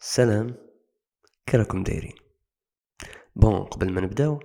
[0.00, 0.56] سلام
[1.48, 2.14] كراكم دايرين.
[3.36, 4.40] bon قبل ما نبداو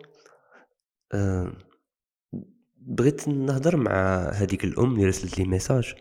[1.14, 1.54] أه
[2.78, 5.96] بغيت نهضر مع هذيك الأم اللي رسلت لي message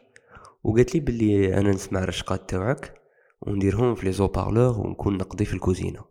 [0.65, 3.01] وقالت لي بلي أنا نسمع الرشقات تاعك
[3.41, 6.05] ونديرهم في les haut-parleurs ونكون نقضي في الكوزينة.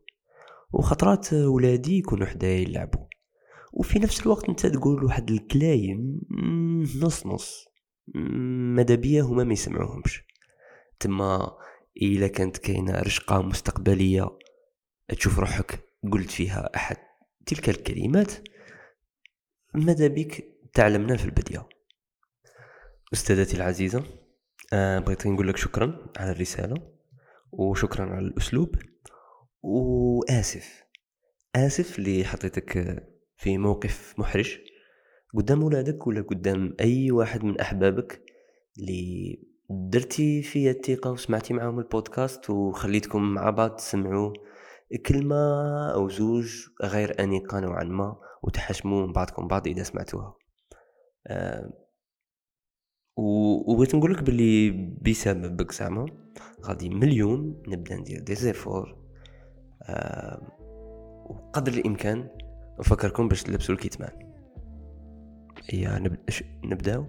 [0.73, 3.05] وخطرات ولادي يكونوا حدايا يلعبوا.
[3.73, 6.21] وفي نفس الوقت انت تقول واحد الكلايم
[7.01, 7.65] نص نص.
[8.75, 10.23] ماذا بيا هما ما يسمعوهمش.
[10.99, 11.57] تما
[12.01, 14.29] إلا كانت كاينة رشقة مستقبلية
[15.09, 15.79] تشوف روحك
[16.11, 16.97] قلت فيها أحد
[17.45, 18.31] تلك الكلمات
[19.73, 21.69] ماذا بك تعلمنا في البدايه
[23.13, 24.03] أستاذتي العزيزة
[24.73, 26.75] أه بغيت نقول لك شكرا على الرسالة
[27.51, 28.75] وشكرا على الأسلوب.
[29.63, 30.83] وآسف
[31.55, 33.03] آسف اللي حطيتك
[33.37, 34.57] في موقف محرج
[35.37, 38.21] قدام ولادك ولا قدام أي واحد من أحبابك
[38.79, 39.39] اللي
[39.89, 44.33] درتي فيا الثقة وسمعتي معاهم البودكاست وخليتكم مع بعض تسمعوا
[45.05, 45.35] كلمة
[45.93, 50.35] أو زوج غير أنيقة نوعا ما وتحشموا من بعضكم بعض إذا سمعتوها.
[51.27, 51.73] أه
[53.67, 56.05] وبغيت نقولك باللي بسببك زعما
[56.65, 58.97] غادي مليون نبدأ ندير دي زيفور
[59.83, 60.41] أه
[61.29, 62.29] وقدر الإمكان
[62.79, 64.31] نفكركم باش تلبسوا الكتمان.
[65.69, 66.11] هي
[66.63, 67.05] نبداو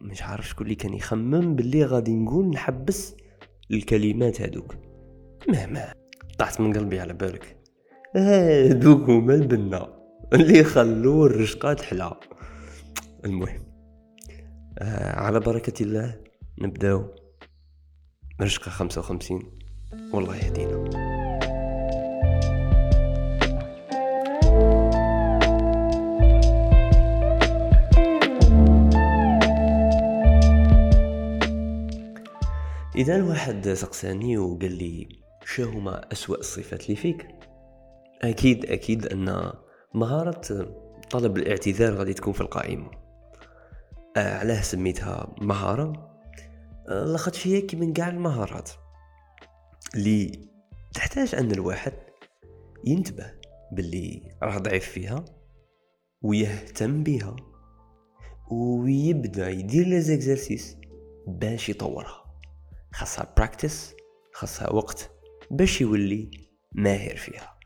[0.00, 3.16] مش عارف شكون اللي كان يخمم باللي غادي نقول نحبس
[3.70, 4.74] الكلمات هادوك.
[5.48, 5.92] مهما
[6.38, 7.56] طاحت من قلبي على بالك.
[8.16, 9.96] هادوك هما البنا.
[10.32, 12.20] اللي خلو الرشقات حلا
[13.24, 13.66] المهم
[14.78, 16.20] آه على بركة الله
[16.58, 17.14] نبداو.
[18.40, 19.42] رشقة خمسة وخمسين.
[20.12, 21.05] والله يهدينا.
[32.96, 35.08] إذا الواحد سقساني وقال لي
[35.44, 37.28] شهما أسوأ الصفات اللي فيك؟
[38.22, 39.52] أكيد أكيد أن
[39.94, 40.74] مهارة
[41.10, 42.90] طلب الاعتذار غادي تكون في القائمة.
[44.16, 46.10] آه علاه سميتها مهارة.
[46.88, 48.70] آه لاخاطش هي كي من كاع المهارات.
[49.94, 50.48] اللي
[50.94, 51.92] تحتاج أن الواحد
[52.84, 53.32] ينتبه
[53.72, 55.24] باللي راه ضعيف فيها
[56.22, 57.36] ويهتم بها
[58.50, 60.76] ويبدأ يدير les exercices
[61.26, 62.25] باش يطورها.
[62.96, 63.94] خاصها practice
[64.32, 65.10] خاصها وقت
[65.50, 66.30] باش يولي
[66.72, 67.56] ماهر فيها.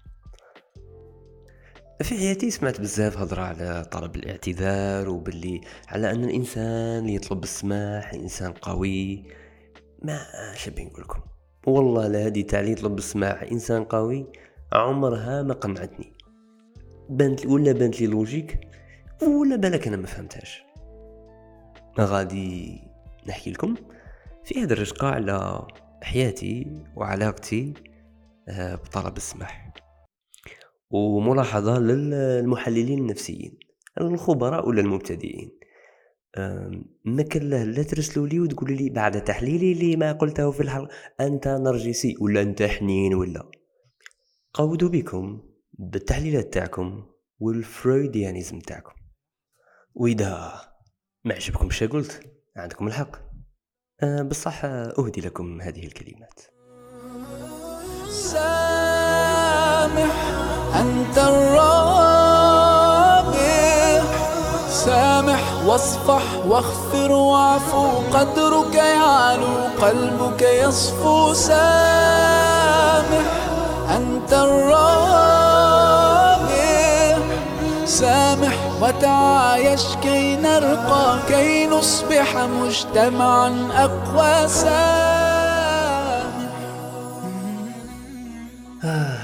[2.03, 8.53] في حياتي سمعت بزاف هضرة على طلب الاعتذار وباللي على أن الإنسان يطلب السماح إنسان
[8.53, 9.25] قوي.
[10.03, 11.21] ما شبي نقولكم
[11.67, 14.27] والله لا هذه تاع يطلب السماح إنسان قوي
[14.73, 16.13] عمرها ما قنعتني
[17.09, 18.61] بانت ولا بانت لي لوجيك
[19.23, 20.63] ولا بالك أنا ما فهمتهاش.
[22.01, 22.81] غادي
[23.27, 23.75] نحكي لكم
[24.50, 25.66] في هذا الرشقة على
[26.03, 27.75] حياتي وعلاقتي
[28.49, 29.75] آه، بطلب السماح
[30.91, 33.59] وملاحظة للمحللين النفسيين
[34.00, 35.50] الخبراء ولا المبتدئين
[37.05, 40.91] ما كان لا ترسلوا لي وتقولوا لي بعد تحليلي لما قلته في الحلقة
[41.21, 43.50] أنت نرجسي ولا أنت حنين ولا.
[44.55, 47.06] قودوا بكم بالتحليلات تاعكم
[47.39, 48.93] والفرويديانيزم تاعكم.
[49.94, 50.53] وإذا
[51.25, 53.30] ما عجبكم قلت عندكم الحق.
[54.03, 56.41] أه، بصح أهدي لكم هذه الكلمات.
[58.11, 60.15] سامح
[60.75, 62.41] أنت الرابع
[64.71, 71.33] سامح واصفح واغفر واعفو قدرك يعلو قلبك يصفو.
[71.33, 73.25] سامح
[73.97, 75.50] أنت الرابع
[77.91, 83.49] سامح وتعايش كي نرقى كي نصبح مجتمعا
[83.84, 84.47] أقوى
[88.84, 89.19] آه.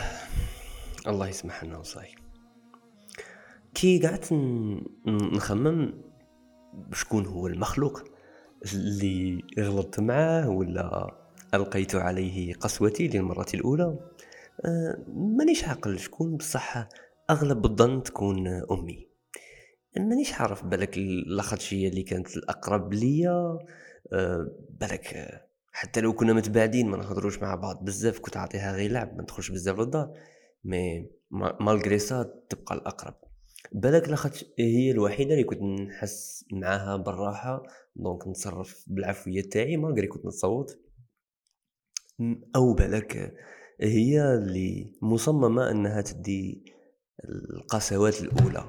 [1.06, 2.08] الله يسمح لنا وصاي.
[3.74, 4.32] كي قعدت
[5.06, 5.94] نخمم
[6.92, 8.02] شكون هو المخلوق
[8.74, 11.14] اللي غلطت معاه ولا
[11.54, 13.98] ألقيت عليه قسوتي للمرة الأولى؟
[14.64, 16.88] آه مانيش عاقل شكون بصح
[17.30, 19.08] أغلب الظن تكون أمي.
[19.96, 23.58] مانيش عارف بالك لاخاطش هي اللي كانت الأقرب ليا
[24.12, 25.42] أه بالك
[25.72, 27.84] حتى لو كنا متباعدين ما نهضروش مع بعض.
[27.84, 30.12] بزاف كنت عطيها غير لعب ما ندخلش بزاف للدار.
[30.64, 31.10] mais
[31.60, 33.14] malgré ça تبقى الأقرب.
[33.72, 37.62] بالك لاخاطش هي الوحيدة اللي كنت نحس معاها بالراحة.
[37.96, 40.78] donc نتصرف بالعفويه تاعي malgré كنت نتسوط.
[42.56, 43.34] أو بالك
[43.80, 46.75] هي اللي مصممة إنها تدي
[47.28, 48.68] القسوات الأولى.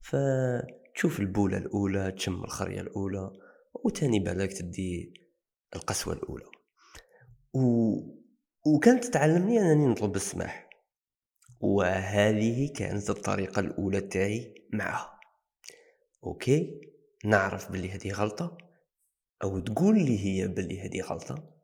[0.00, 3.30] فتشوف البولة الأولى تشم الخرية الأولى
[3.84, 5.14] وتاني بالك تدي
[5.76, 6.44] القسوة الأولى.
[7.54, 7.60] و...
[8.66, 10.68] وكانت تعلمني أنني نطلب السماح.
[11.60, 15.18] وهذه كانت الطريقة الأولى تاعي معها.
[16.24, 16.80] أوكي؟
[17.24, 18.58] نعرف بلي هذه غلطة
[19.42, 21.54] أو تقول لي هي بلي هذه غلطة.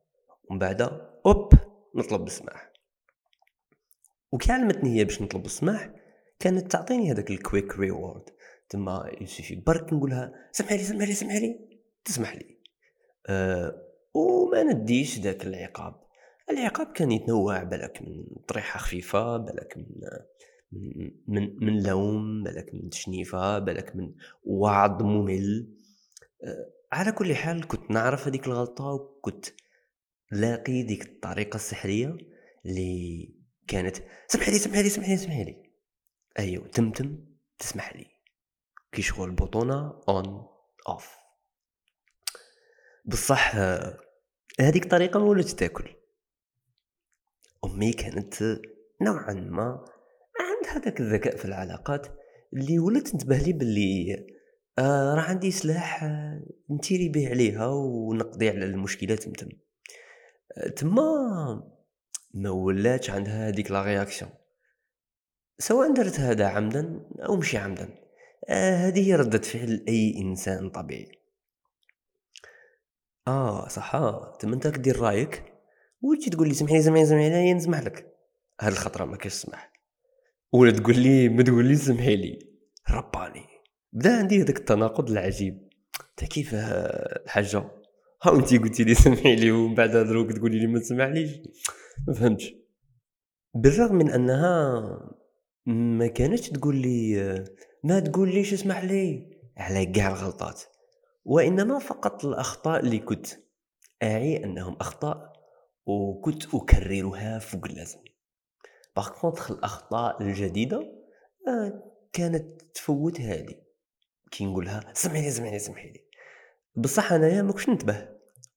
[0.50, 0.82] ومن بعد
[1.26, 1.52] أوب
[1.96, 2.72] نطلب السماح.
[4.32, 5.90] وكي علمتني هي باش نطلب السماح
[6.38, 8.24] كانت تعطيني هذاك ال quick reward
[8.68, 11.80] تما يسوفي برك نقولها سمحي لي سمحي لي سمحي لي.
[12.04, 12.58] تسمح لي.
[13.28, 13.82] أه
[14.14, 15.94] وما نديش ذاك العقاب.
[16.50, 19.86] العقاب كان يتنوع بالك من طريحة خفيفة بالك من
[21.28, 24.14] من من لوم بالك من تشنيفة بالك من
[24.44, 25.74] وعظ ممل.
[26.44, 29.46] أه على كل حال كنت نعرف هذيك الغلطة وكنت
[30.32, 32.16] لاقي ديك الطريقة السحرية
[32.66, 33.34] اللي
[33.66, 33.96] كانت
[34.28, 35.63] سمح لي سمح لي سمح لي سمح لي.
[36.38, 37.24] أيوه تمتم
[37.58, 38.06] تسمح لي.
[38.92, 40.46] كي شغل البطونة on
[40.88, 41.16] off
[43.04, 43.56] بصح
[44.60, 45.94] هذيك الطريقة ما ولات تاكل.
[47.64, 48.60] أمي كانت
[49.02, 49.84] نوعا ما
[50.40, 52.06] عندها داك الذكاء في العلاقات
[52.52, 54.26] اللي ولات تنتبه لي باللي
[54.78, 56.04] آه راه عندي سلاح
[56.70, 59.48] نتيري به عليها ونقضي على المشكلات تمتم
[60.76, 61.02] تما
[62.34, 64.30] ما ولاتش عندها هذيك la réaction.
[65.58, 67.88] سواء درت هذا عمدا أو مشي عمدا
[68.48, 71.18] آه هذه هي ردة فعل أي إنسان طبيعي.
[73.28, 73.92] آه صح.
[74.40, 75.44] تما انت دير رأيك
[76.02, 78.14] وتجي تقول لي سمحي سمحي سمحي لي نسمح لك.
[78.60, 79.72] هاد الخطرة ما كاش سمح.
[80.52, 82.38] ولا تقول لي ما تقول لي سمحي لي.
[82.90, 83.46] رباني.
[83.92, 85.68] بدا عندي هذاك التناقض العجيب.
[86.16, 87.64] تا كيف الحاجة؟
[88.22, 91.30] ها انت قلتي لي سمحي لي ومن بعد دروك تقولي لي ما تسمحليش.
[92.08, 92.54] ما فهمتش.
[93.54, 94.80] بالرغم من أنها
[95.66, 97.44] ما كانتش تقول لي
[97.84, 99.34] ما تقول ليش اسمح لي.
[99.56, 100.62] على كاع الغلطات.
[101.24, 103.26] وإنما فقط الأخطاء اللي كنت
[104.02, 105.32] أعي أنهم أخطاء
[105.86, 107.98] وكنت أكررها فوق اللازم.
[108.96, 110.92] par contre الأخطاء الجديدة
[111.48, 113.54] آه، كانت تفوت هذه
[114.30, 116.04] كي نقولها سمحي لي سمحي لي سمحي لي.
[116.76, 118.08] بصح أنايا ما كنتش ننتبه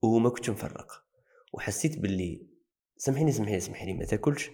[0.01, 1.04] وما كنتش نفرق.
[1.54, 2.48] وحسيت باللي
[2.98, 4.51] سمحيني سمحيني سمحيني ما تاكلش.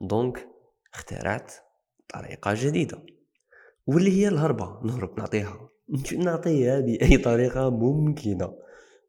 [0.00, 0.48] donc
[0.94, 1.52] اخترعت
[2.08, 3.06] طريقة جديدة
[3.86, 5.70] واللي هي الهربة نهرب نعطيها.
[6.18, 8.54] نعطيها بأي طريقة ممكنة.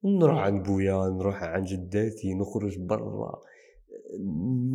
[0.06, 3.42] نروح عند بويا نروح عند جداتي نخرج برا.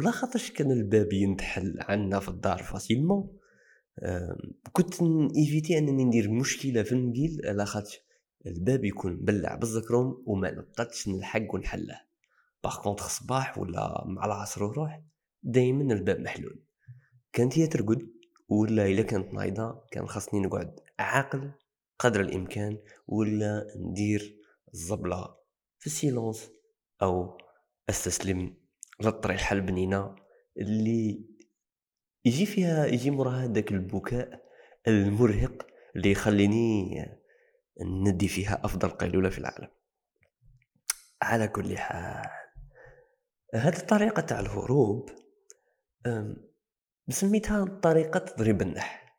[0.03, 3.37] لا خاطرش كان الباب ينحل عنا في الدار facilement
[4.73, 4.95] كنت
[5.37, 7.99] éviter أنني ندير مشكلة في المقيل على خاطر
[8.47, 12.01] الباب يكون مبلع بالزكروم وما نقدش نلحق ونحله
[12.65, 15.03] par contre صباح ولا مع العصر وروح
[15.43, 16.63] دايما الباب محلول.
[17.33, 18.11] كانت هي ترقد
[18.49, 21.53] ولا إلا كانت نايضة كان خاصني نقعد عاقل
[21.99, 24.41] قدر الإمكان ولا ندير
[24.75, 25.37] الزبلة
[25.79, 26.51] في silence
[27.03, 27.39] أو
[27.91, 28.57] أستسلم
[29.01, 30.17] للطريحة البنينة
[30.59, 31.25] اللي
[32.25, 34.45] يجي فيها يجي موراها داك البكاء
[34.89, 35.67] المرهق
[35.97, 37.05] اللي يخليني
[37.81, 39.69] ندي فيها أفضل قيلولة في العالم.
[41.23, 42.31] على كل حال
[43.55, 45.11] هاد الطريقة تاع الهروب
[47.11, 49.17] سميتها طريقة تضريب النح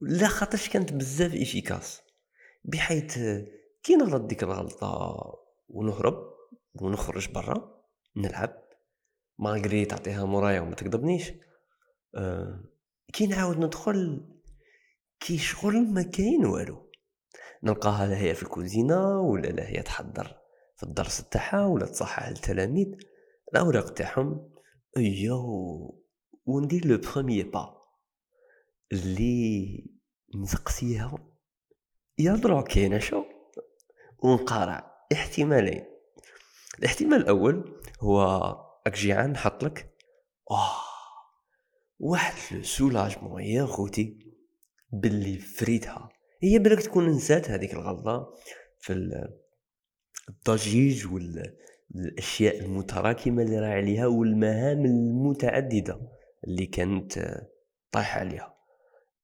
[0.00, 2.00] لا خاطرش كانت بزاف efficace.
[2.64, 3.18] بحيث
[3.82, 5.22] كي نغلط ديك الغلطة
[5.68, 6.32] ونهرب
[6.74, 7.82] ونخرج برا
[8.16, 8.62] نلعب.
[9.38, 11.32] malgré تعطيها مرايا وما تكذبنيش
[13.12, 14.28] كي نعاود ندخل
[15.20, 16.90] كي شغل ما كاين والو.
[17.62, 20.36] نلقاها لا هي في الكوزينة ولا لا هي تحضر
[20.76, 22.86] في الدرس تاعها ولا تصحح التلاميذ
[23.52, 24.52] الأوراق تاعهم
[24.96, 26.01] ايو
[26.46, 27.82] وندير le premier pas
[28.92, 29.84] اللي
[30.34, 31.18] نسقسيها.
[32.18, 33.24] يا دروك كاينة شو؟
[34.24, 35.06] ونقارع.
[35.12, 35.84] احتمالين.
[36.78, 38.22] الاحتمال الأول هو
[38.86, 39.94] راك جيعان نحط لك
[40.50, 40.92] اوه
[41.98, 44.18] واحد لو سولاجمون يا خوتي
[44.92, 46.08] باللي فريتها.
[46.42, 48.34] هي بالك تكون نسات هذيك الغلطة
[48.80, 49.20] في
[50.28, 51.56] الضجيج وال
[51.94, 56.00] الأشياء المتراكمة اللي راه عليها والمهام المتعددة.
[56.44, 57.40] اللي كانت
[57.92, 58.58] طايحة عليها.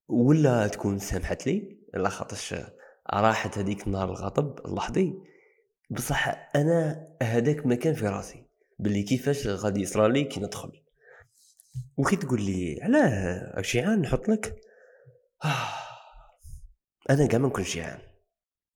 [0.08, 2.54] ولا تكون سامحت لي لا خاطرش
[3.14, 5.14] راحت هذيك النهار الغضب اللحظي.
[5.90, 8.44] بصح أنا هذاك ما كان في راسي
[8.78, 10.84] باللي كيفاش غادي يصرى كي ندخل.
[11.96, 14.56] وكي تقول لي علاه جيعان نحط لك؟
[17.10, 18.00] أنا كاع ما نكونش جيعان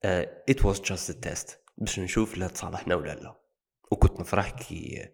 [0.05, 3.41] it was just test باش نشوف لا تصالحنا ولا لا.
[3.93, 5.09] وكنت نفرح كي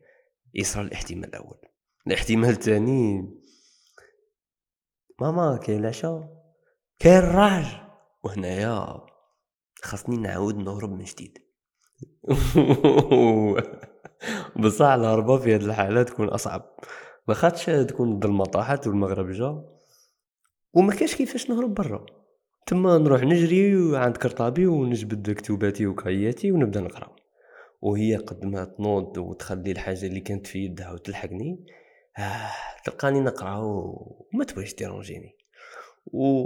[0.54, 1.67] يصرى الاحتمال الأول.
[2.08, 3.28] الاحتمال الثاني
[5.20, 6.28] ماما كاين العشاء
[6.98, 7.64] كاين الراج
[8.24, 9.00] وهنايا
[9.82, 11.38] خاصني نعاود نهرب من جديد.
[14.62, 16.76] بصح الهربه في هذه الحالة تكون أصعب.
[17.28, 19.64] ما خاطش تكون ضد المطاحات والمغرب جا.
[20.74, 22.06] وما كاش كيفاش نهرب برا.
[22.66, 27.16] تما نروح نجري عند كرطابي ونجبد كتوباتي وكاياتي ونبدا نقرا.
[27.80, 31.66] وهي قد ما تنوض وتخلي الحاجة اللي كانت في يدها وتلحقني
[32.18, 32.50] آه
[32.84, 35.36] تلقاني نقرأ وما تبغيش تيرونجيني.
[36.06, 36.44] و...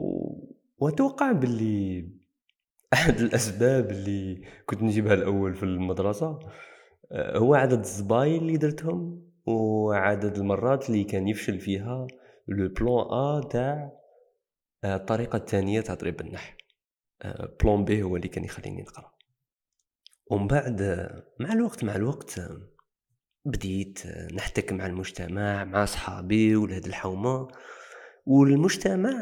[0.79, 2.09] وأتوقع باللي
[2.95, 6.39] أحد الأسباب اللي كنت نجيبها الأول في المدرسة
[7.13, 12.07] آه، هو عدد الزباين اللي درتهم وعدد المرات اللي كان يفشل فيها
[12.49, 13.93] لو بلون ا تاع
[14.85, 16.57] آه، الطريقة الثانية تاع تضريب النح
[17.63, 19.13] بلون بي هو اللي كان يخليني نقرأ.
[20.31, 20.83] ومن بعد
[21.41, 22.41] مع الوقت مع الوقت
[23.45, 27.49] بديت نحتك مع المجتمع مع صحابي ولاد الحومة
[28.27, 29.15] والمجتمع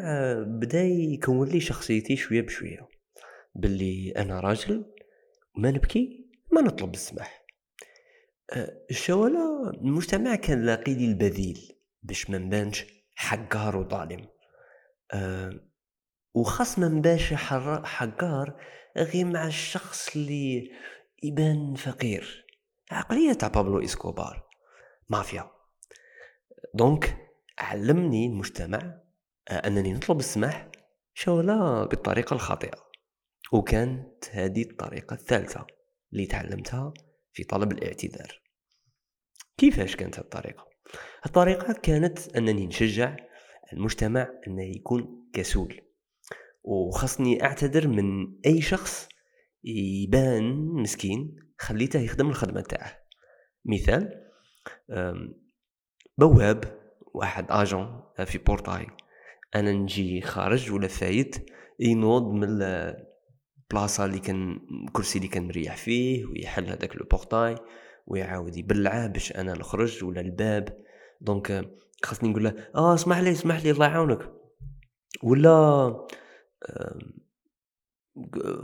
[0.47, 2.89] بدأ يكون لي شخصيتي شوية بشوية.
[3.55, 4.85] باللي أنا راجل
[5.57, 7.47] ما نبكي ما نطلب السماح
[8.91, 11.73] الشوالا المجتمع كان لاقي لي البديل
[12.03, 14.27] باش ما نبانش حقار وظالم.
[16.35, 17.33] وخاص ما نبانش
[17.85, 18.61] حقار
[18.97, 20.71] غير مع الشخص اللي
[21.23, 22.47] يبان فقير.
[22.91, 24.49] عقلية تاع بابلو إسكوبار.
[25.11, 25.51] مافيا.
[26.75, 27.17] donc
[27.59, 29.01] علمني المجتمع
[29.49, 30.69] آه، أنني نطلب السماح
[31.15, 32.79] شولا بالطريقة الخاطئة.
[33.53, 35.67] وكانت هذه الطريقة الثالثة
[36.13, 36.95] اللي تعلمتها
[37.33, 38.41] في طلب الاعتذار.
[39.57, 40.67] كيفاش كانت الطريقة؟
[41.27, 43.17] الطريقة كانت أنني نشجع
[43.73, 45.81] المجتمع أنه يكون كسول.
[46.63, 49.09] وخصني أعتذر من أي شخص
[49.65, 52.93] يبان مسكين خليته يخدم الخدمة تاعه
[53.65, 54.11] مثال
[56.19, 56.81] بواب
[57.15, 58.87] واحد agent في portail.
[59.55, 61.51] أنا نجي خارج ولا فايت
[61.81, 67.57] ينوض من البلاصة اللي كان الكرسي اللي كان مريح فيه ويحل هذاك le portail
[68.07, 70.85] ويعاود يبلعه باش أنا نخرج ولا الباب.
[71.21, 71.71] donc
[72.03, 74.33] خاصني نقول له آه اسمح لي اسمح لي الله يعاونك.
[75.23, 76.07] ولا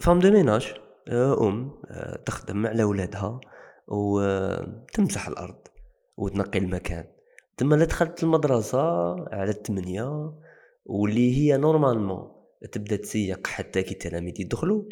[0.01, 0.75] femme de ménage.
[1.09, 1.83] أم
[2.27, 3.41] تخدم على ولادها
[3.89, 5.59] وتمسح الأرض
[6.17, 7.05] وتنقي المكان.
[7.57, 10.35] تما دخلت المدرسة على الثمانية
[10.85, 12.33] واللي هي normalement
[12.73, 14.85] تبدأ تسيق حتى كي التلاميذ يدخلوا.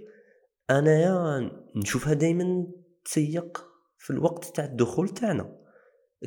[0.70, 2.66] أنايا نشوفها دائما
[3.04, 3.64] تسيق
[3.98, 5.56] في الوقت تاع الدخول تاعنا.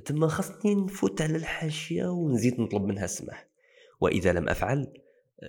[0.05, 3.47] تما خاصني نفوت على الحاشية ونزيد نطلب منها السماح.
[4.01, 4.93] وإذا لم أفعل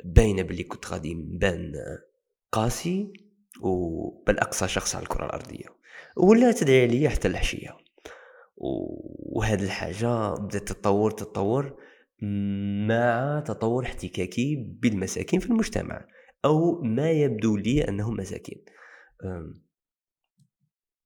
[0.04, 1.72] باينة بلي كنت غادي نبان
[2.52, 3.12] قاسي
[3.62, 5.66] وبل اقصى شخص على الكرة الأرضية
[6.16, 7.76] ولا تدعي لي حتى العشيه
[8.56, 11.76] وهذه الحاجة بدات تتطور تتطور
[12.88, 16.04] مع تطور احتكاكي بالمساكين في المجتمع
[16.44, 18.64] أو ما يبدو لي أنهم مساكين.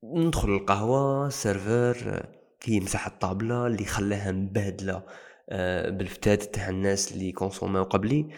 [0.05, 2.29] ندخل القهوه serveur
[2.61, 4.95] كي يمسح الطابلة اللي خلاها مبهدلة.
[4.95, 5.07] آه،
[5.89, 8.29] بالفتات تاع الناس اللي consommاو قبلي.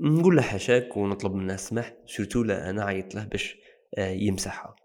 [0.00, 3.56] نقول له حاشاك ونطلب منه السماح surtout لا أنا عيط له باش
[3.98, 4.76] آه، يمسحها.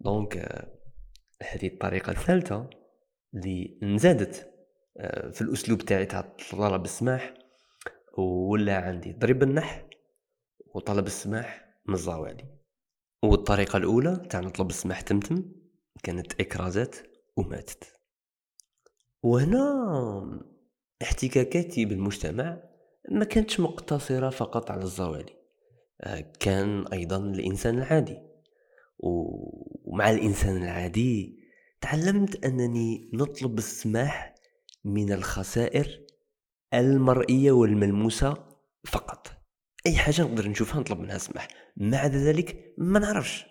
[0.00, 0.78] donc آه،
[1.42, 2.70] هذه الطريقة الثالثة
[3.34, 4.52] اللي نزادت
[5.32, 7.34] في الأسلوب تاعي تاع طلب السماح
[8.18, 9.86] ولا عندي ضرب النح
[10.74, 12.44] وطلب السماح من الزوالي.
[13.22, 15.44] والطريقة الأولى تاع نطلب السماح تمتم
[16.02, 16.96] كانت إكرازات
[17.36, 17.92] وماتت.
[19.22, 20.46] وهنا
[21.02, 22.62] احتكاكاتي بالمجتمع
[23.10, 25.36] ما كانتش مقتصرة فقط على الزوالي.
[26.00, 28.18] آه، كان أيضا الإنسان العادي.
[28.98, 31.38] ومع الإنسان العادي
[31.80, 34.34] تعلمت أنني نطلب السماح
[34.84, 36.00] من الخسائر
[36.74, 38.34] المرئية والملموسة
[38.86, 39.32] فقط.
[39.86, 43.46] أي حاجة نقدر نشوفها نطلب منها سماح ما عدا ذلك ما نعرفش.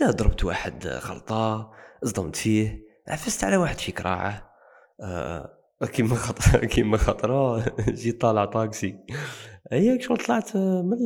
[0.00, 1.72] إذا ضربت واحد غلطة
[2.04, 4.50] صدمت فيه عفست على واحد في كراعه.
[5.00, 8.98] آه كيما خطرة كيما خطرة جيت طالع طاكسي.
[9.72, 10.98] هي شغل طلعت من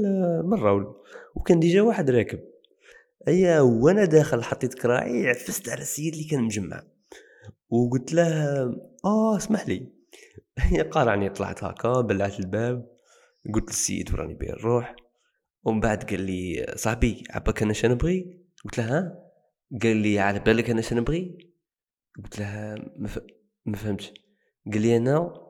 [0.45, 0.95] من الراول
[1.35, 2.41] وكان ديجا واحد راكب.
[3.29, 6.83] هي وأنا داخل حطيت كراعي عفست على السيد اللي كان مجمع.
[7.69, 8.27] وقلت له
[9.05, 9.93] آه اسمح لي.
[10.59, 12.95] هي قارعني طلعت هكا بلعت الباب.
[13.55, 14.97] قلت للسيد وراني بين نروح.
[15.65, 19.19] ومن بعد قال لي صاحبي عباك أنا شنبغي قلت له ها؟
[19.83, 21.39] قال لي على بالك أنا شنبغي
[22.25, 23.19] قلت له ما, ف...
[23.67, 24.24] ما فهمتش.
[24.73, 25.45] قال لي أنا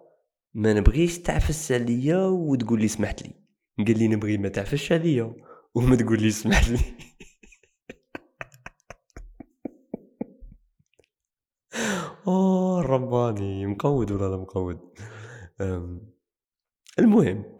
[0.54, 3.35] ما نبغيش تعفس عليا وتقول لي سمحت لي.
[3.78, 5.35] قال لي نبغي ما تعفش عليا
[5.75, 6.78] وما تقول لي سمحت لي.
[12.26, 14.80] اوه رباني مقود ولا لا مقود؟
[16.99, 17.56] المهم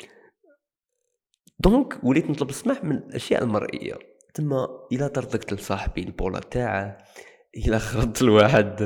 [1.59, 3.99] دونك وليت نطلب السماح من الأشياء المرئية.
[4.35, 6.99] تما إلى طردقت لصاحبي البولا تاعه
[7.57, 8.83] إلا خرجت لواحد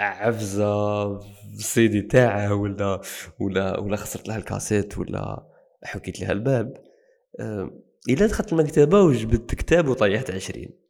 [0.00, 1.16] عفزة
[1.54, 3.00] السيدي تاعه ولا
[3.40, 5.46] ولا ولا خسرت لها الكاسيت ولا
[5.84, 6.84] حكيت لها الباب.
[8.08, 10.80] إلا دخلت المكتبة وجبت كتاب وطيحت عشرين.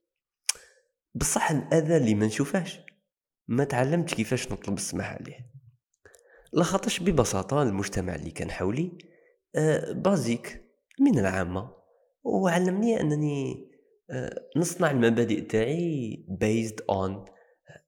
[1.14, 2.80] بصح الأذى اللي ما نشوفهش.
[3.48, 5.50] ما تعلمتش كيفاش نطلب السماح عليه.
[6.52, 8.98] لخاطرش ببساطة المجتمع اللي كان حولي
[9.56, 10.64] آه، بازيك
[11.00, 11.70] من العامة.
[12.24, 13.70] وعلمني أنني
[14.10, 17.35] آه، نصنع المبادئ تاعي based on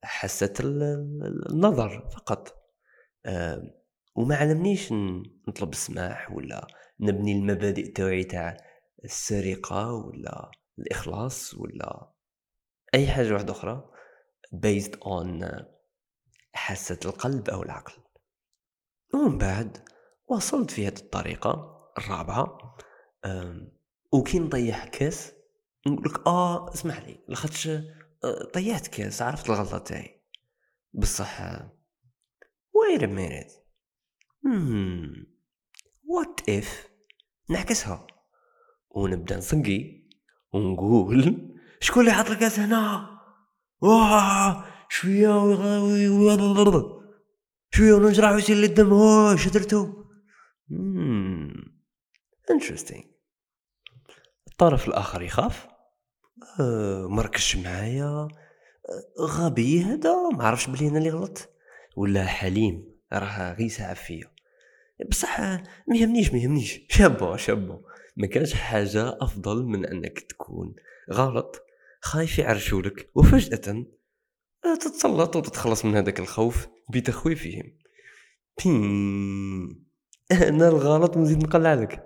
[0.03, 2.65] حاسة النظر فقط.
[4.17, 4.93] وما علمنيش
[5.49, 6.67] نطلب السماح ولا
[7.01, 8.57] نبني المبادئ تاعي تاع
[9.05, 12.13] السرقة ولا الإخلاص ولا
[12.95, 13.91] أي حاجة واحدة أخرى
[14.55, 15.45] based on
[16.53, 18.03] حاسة القلب أو العقل.
[19.15, 19.89] ومن بعد
[20.27, 22.77] وصلت في هذه الطريقة الرابعة.
[24.13, 25.33] وكي نطيح كاس
[25.87, 27.21] نقولك آه اسمح لي
[27.67, 27.98] آه،
[28.55, 30.25] طيحت كاس عرفت الغلطة تاعي.
[30.93, 31.41] بصح
[32.73, 33.53] wait a minute
[36.05, 36.89] what if
[37.51, 38.07] نعكسها؟
[38.91, 40.09] ونبدأ نصقي
[40.53, 43.09] ونقول شكون اللي حط الكاس هنا؟
[43.81, 45.29] واه شوية
[47.71, 48.93] شوية ونجرح ويسيل الدم.
[48.93, 50.05] أوه شدرتو
[52.51, 53.03] interesting
[54.47, 55.69] الطرف الآخر يخاف؟
[56.61, 58.05] آه مركش معايا.
[58.05, 58.29] آه
[59.21, 61.49] غبي هذا ما عرفش بلي أنا اللي غلط.
[61.97, 64.31] ولا حليم راه غي ساعه فيا.
[65.11, 65.41] بصح
[65.87, 66.81] ما يهمنيش ما يهمنيش.
[66.97, 67.81] شابو شابو.
[68.17, 70.75] ما كانش حاجة أفضل من أنك تكون
[71.13, 71.63] غلط.
[72.01, 73.85] خايف يعرشولك وفجأة
[74.81, 77.73] تتسلط وتتخلص من هذاك الخوف بتخويفهم.
[80.33, 82.05] أنا الغلط ونزيد نقلع لك.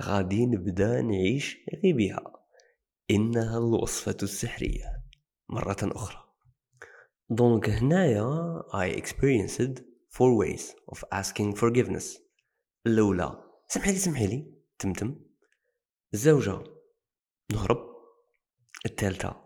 [0.00, 2.41] غادي نبدا نعيش غي بها
[3.10, 5.02] إنها الوصفة السحرية.
[5.48, 6.24] مرة أخرى.
[7.30, 12.20] دونك هنايا I experienced four ways of asking forgiveness.
[12.86, 14.54] الأولى سمحي لي سمحي لي.
[14.78, 15.20] تمتم
[16.14, 16.64] الزوجة
[17.52, 17.92] نهرب.
[18.86, 19.42] الثالثة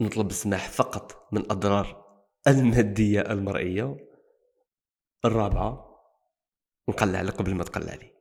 [0.00, 2.04] نطلب السماح فقط من الأضرار
[2.48, 3.96] المادية المرئية.
[5.24, 5.90] الرابعة
[6.88, 8.19] نقلع قبل ما تقلع لي.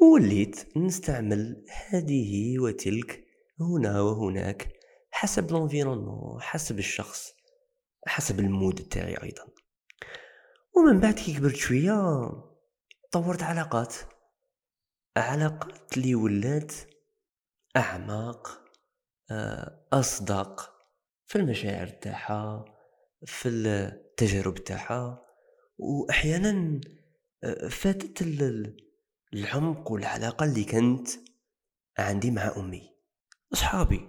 [0.00, 3.24] وليت نستعمل هذه وتلك
[3.60, 4.72] هنا وهناك
[5.10, 7.32] حسب l'environnement حسب الشخص
[8.06, 9.46] حسب ال mood تاعي أيضا.
[10.76, 11.92] ومن بعد كي كبرت شوية
[13.12, 13.94] طورت علاقات.
[15.16, 16.72] علاقات اللي ولات
[17.76, 18.64] أعماق
[19.30, 20.72] آه، أصدق
[21.26, 22.64] في المشاعر تاعها
[23.26, 25.24] في التجارب تاعها.
[25.78, 26.80] واحيانا
[27.44, 28.22] آه، فاتت
[29.34, 31.08] العمق والعلاقة اللي كانت
[31.98, 32.82] عندي مع أمي.
[33.52, 34.08] أصحابي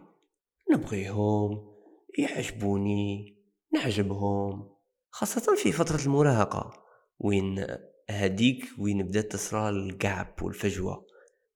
[0.71, 1.75] نبغيهم
[2.17, 3.37] يعجبوني
[3.73, 4.69] نعجبهم
[5.09, 6.73] خاصة في فترة المراهقة
[7.19, 7.65] وين
[8.09, 11.05] هاديك وين بدات تصرى ال gap والفجوة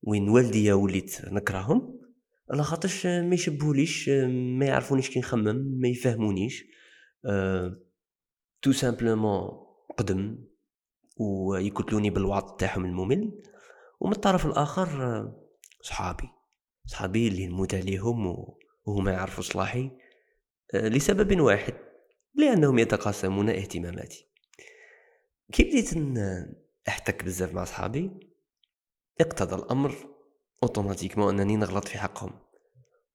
[0.01, 1.99] وين والديا وليت نكرههم.
[2.51, 6.65] على خاطرش ما يشبهوليش ما يعرفونيش كي نخمم ما يفهمونيش.
[7.25, 7.79] أه
[8.61, 9.49] tout simplement
[9.97, 10.45] قدم
[11.17, 13.41] ويكتلوني بالوعظ تاعهم الممل.
[14.03, 15.31] ومن الطرف الآخر
[15.81, 16.29] صحابي.
[16.85, 18.47] صحابي اللي نموت عليهم
[18.85, 19.91] وهما يعرفوا صلاحي
[20.73, 21.73] أه لسبب واحد
[22.35, 24.27] لأنهم يتقاسمون اهتماماتي.
[25.51, 25.89] كي بديت
[26.87, 28.11] أحتك بزاف مع صحابي؟
[29.21, 29.95] اقتضى الأمر
[30.63, 32.39] automatiquement أنني نغلط في حقهم.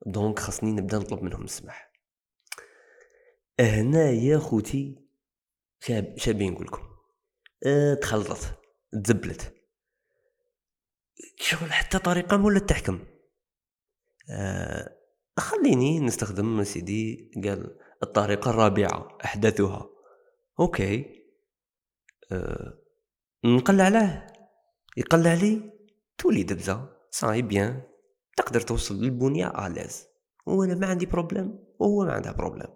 [0.06, 1.92] donc خاصني نبدأ نطلب منهم السماح.
[3.60, 5.08] هنا يا خوتي
[5.80, 6.82] شاب شابين نقولكم
[7.66, 8.58] آه تخلطت
[9.04, 9.57] تزبلت.
[11.36, 12.98] شغل حتى طريقة ولا تحكم.
[14.30, 14.96] آه
[15.38, 19.90] خليني نستخدم سيدي قال الطريقة الرابعة أحدثها.
[20.60, 21.24] أوكي.
[22.32, 22.78] أه
[23.44, 24.26] نقلع له.
[24.96, 25.72] يقلع لي.
[26.18, 26.88] تولي دبزة.
[27.10, 27.82] صاي بيان.
[28.36, 30.06] تقدر توصل للبنية ألاز.
[30.46, 32.68] وأنا ما عندي problème وهو ما عنده problème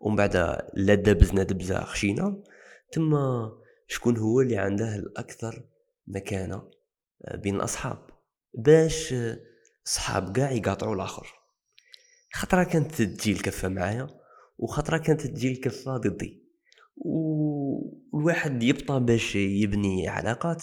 [0.00, 0.36] ومن بعد
[0.74, 2.42] لا دبزنا دبزة خشينة
[2.92, 3.52] تما
[3.86, 5.64] شكون هو اللي عنده الأكثر
[6.06, 6.56] مكانة.
[6.56, 6.81] آه،
[7.34, 8.10] بين الأصحاب
[8.54, 9.14] باش
[9.84, 11.26] صحاب قاع يقاطعوا الآخر.
[12.32, 14.08] خطرة كانت تجي الكفة معايا
[14.58, 16.42] وخطرة كانت تجي الكفة ضدي.
[16.96, 20.62] والواحد يبطى باش يبني علاقات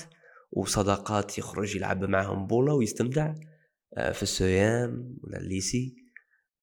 [0.51, 3.33] وصداقات يخرج يلعب معاهم بولا ويستمتع
[3.97, 5.95] آه، في ال CEM ولا ال lycée.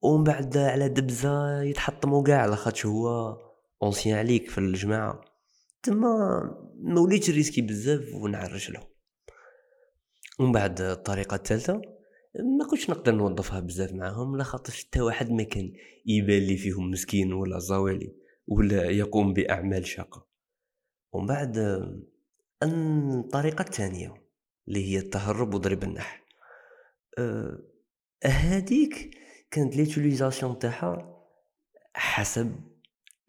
[0.02, 3.36] ومن بعد على دبزة يتحطموا كاع على خاطش هو
[3.82, 5.20] ancien عليك في الجماعة.
[5.82, 6.40] تما
[6.82, 8.95] ما وليتش ن risquer بزاف ونعرج له.
[10.38, 11.82] ومن بعد الطريقة الثالثة
[12.58, 15.72] ما كنتش نقدر نوظفها بزاف معاهم لا خاطرش حتى واحد ما كان
[16.06, 18.14] يبان لي فيهم مسكين ولا زوالي
[18.46, 20.26] ولا يقوم بأعمال شاقة.
[21.12, 21.58] ومن بعد
[22.62, 24.14] الطريقة الثانية
[24.68, 26.26] اللي هي التهرب وضرب النح
[27.18, 27.58] أه
[28.24, 29.10] هذيك
[29.50, 31.22] كانت l'utilisation تاعها
[31.94, 32.60] حسب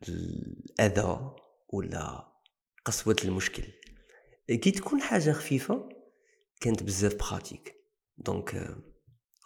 [0.09, 1.31] الاذى
[1.69, 2.27] ولا
[2.85, 3.63] قسوة المشكل.
[4.47, 5.89] كي تكون حاجة خفيفة
[6.61, 7.75] كانت بزاف pratique
[8.17, 8.77] donc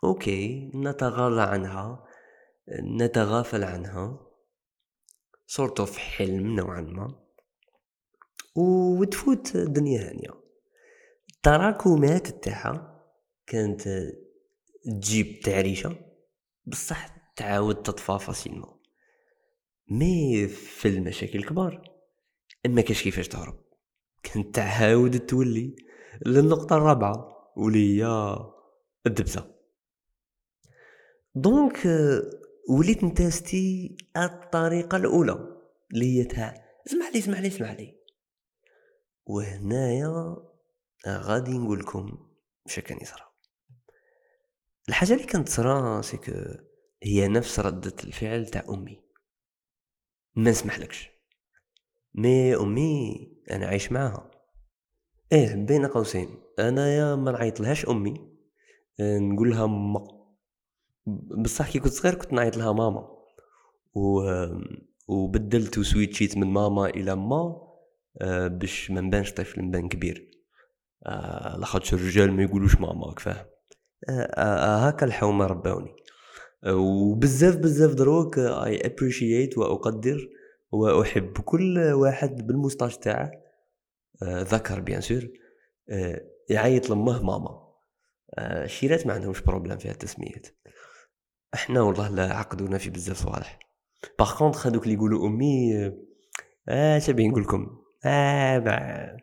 [0.03, 2.05] okay نتغاضى عنها
[2.99, 4.27] نتغافل عنها
[5.47, 7.21] sort of حلم نوعا ما
[8.55, 10.41] وتفوت الدنيا هانية.
[11.35, 13.05] التراكمات تاعها
[13.47, 14.11] كانت
[14.85, 15.95] تجيب تعريشة
[16.65, 18.79] بصح تعاود تطفى facilement
[19.91, 21.91] mais في المشاكل الكبار
[22.67, 23.65] ما كاش كيفاش تهرب؟
[24.23, 25.75] كانت تعاود تولي
[26.25, 28.35] للنقطة الرابعة واللي هي
[29.05, 29.55] الدبزة
[31.35, 31.87] donc
[32.69, 35.57] وليت ن tester الطريقة الأولى
[35.93, 38.01] اللي هي تاع اسمح لي اسمح لي اسمح لي.
[39.25, 40.35] وهنايا
[41.07, 42.29] غادي نقول لكم
[42.65, 43.25] واش كان يصرى
[44.89, 46.29] الحاجة اللي كانت تصرا c'est que
[47.03, 49.03] هي نفس ردة الفعل تاع أمي.
[50.35, 51.09] ما نسمحلكش
[52.15, 54.30] mais أمي أنا عايش معاها.
[55.31, 56.29] إيه بين قوسين.
[56.59, 58.13] أنايا ما نعيطلهاش أمي
[59.01, 60.07] نقول لها ما
[61.37, 63.07] بصح كي كنت صغير كنت نعيط لها ماما.
[63.93, 64.21] و
[65.07, 67.61] وبدلت و switch يت من ماما إلى ما
[68.21, 70.31] آه، باش ما نبانش طفل نبان كبير.
[71.05, 73.45] آه، لاخاطش الرجال ما يقولوش ماما فاهم
[74.09, 75.95] آه، هكا الحومه رباوني
[76.67, 80.29] وبزاف بزاف دروك I appreciate وأقدر
[80.71, 83.31] وأحب كل واحد بال moustache تاعه.
[84.23, 85.27] ذكر bien sûr
[86.49, 87.61] يعيط لمه ماما.
[88.39, 90.47] الشيرات ما عندهمش problème فيها التسميات.
[91.53, 93.59] إحنا والله لا عقدونا في بزاف صوالح.
[94.19, 95.91] par contre هذوك اللي يقولوا أمي
[96.69, 97.81] آه شبيه نقول لكم.
[98.05, 99.17] آه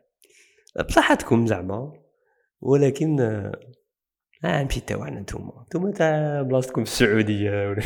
[0.88, 1.92] بصحتكم زعما.
[2.60, 3.20] ولكن
[4.44, 5.64] آه مشي تاوعنا نتوما.
[5.66, 7.82] نتوما تاع بلاصتكم في السعودية ولا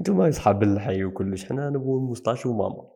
[0.00, 2.90] نتوما صحاب الحي وكلش حنا نبغوا ال moustache وماما.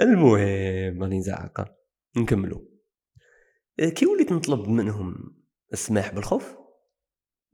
[0.00, 1.76] المهم راني زعقه
[2.16, 2.68] نكملو.
[3.78, 5.14] كي وليت نطلب منهم
[5.72, 6.56] السماح بالخوف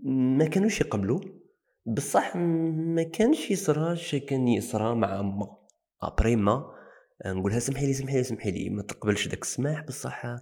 [0.05, 1.21] ما كانوش يقبلوا
[1.87, 5.57] بصح ما كانش يصرى كان يصرى مع ما
[6.03, 6.75] après ما
[7.27, 8.71] نقولها سمحي لي سمحي لي سمحي لي.
[8.71, 10.37] ما تقبلش داك السماح بصح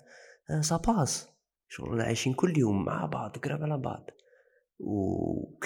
[0.61, 1.29] ça passe
[1.68, 4.11] شغل عايشين كل يوم مع بعض قراب على بعض.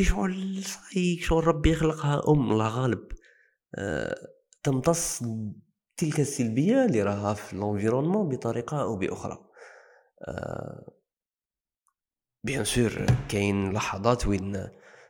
[0.01, 3.09] شغل صاي شغل ربي يخلقها أم الله غالب.
[3.75, 4.15] أه
[4.63, 5.23] تمتص
[5.97, 9.39] تلك السلبية اللي راها في ال environnement بطريقة أو بأخرى.
[10.29, 10.93] أه
[12.45, 14.69] bien sûr كاين لحظات وين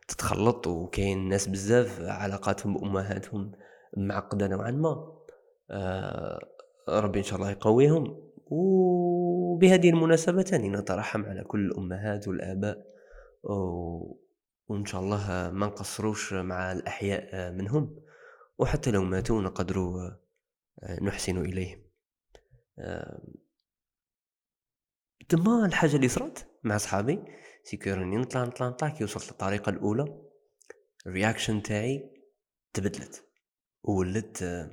[0.09, 3.53] تتخلط وكاين ناس بزاف علاقاتهم بأمهاتهم
[3.97, 5.19] معقدة نوعا ما.
[5.71, 6.41] آه
[6.89, 8.31] ربي إن شاء الله يقويهم.
[8.47, 12.90] وبهذه المناسبة تاني نترحم على كل الأمهات والآباء.
[13.43, 18.01] وإن شاء الله ما نقصروش مع الأحياء منهم
[18.59, 20.11] وحتى لو ماتوا نقدروا
[21.03, 21.83] نحسن إليهم.
[25.29, 27.25] تما الحاجة اللي صرات مع صحابي
[27.65, 30.23] c'est que راني نطلع نطلع نطلع كي وصلت للطريقة الأولى
[31.07, 32.11] ال reaction تاعي
[32.73, 33.25] تبدلت
[33.83, 34.69] وولت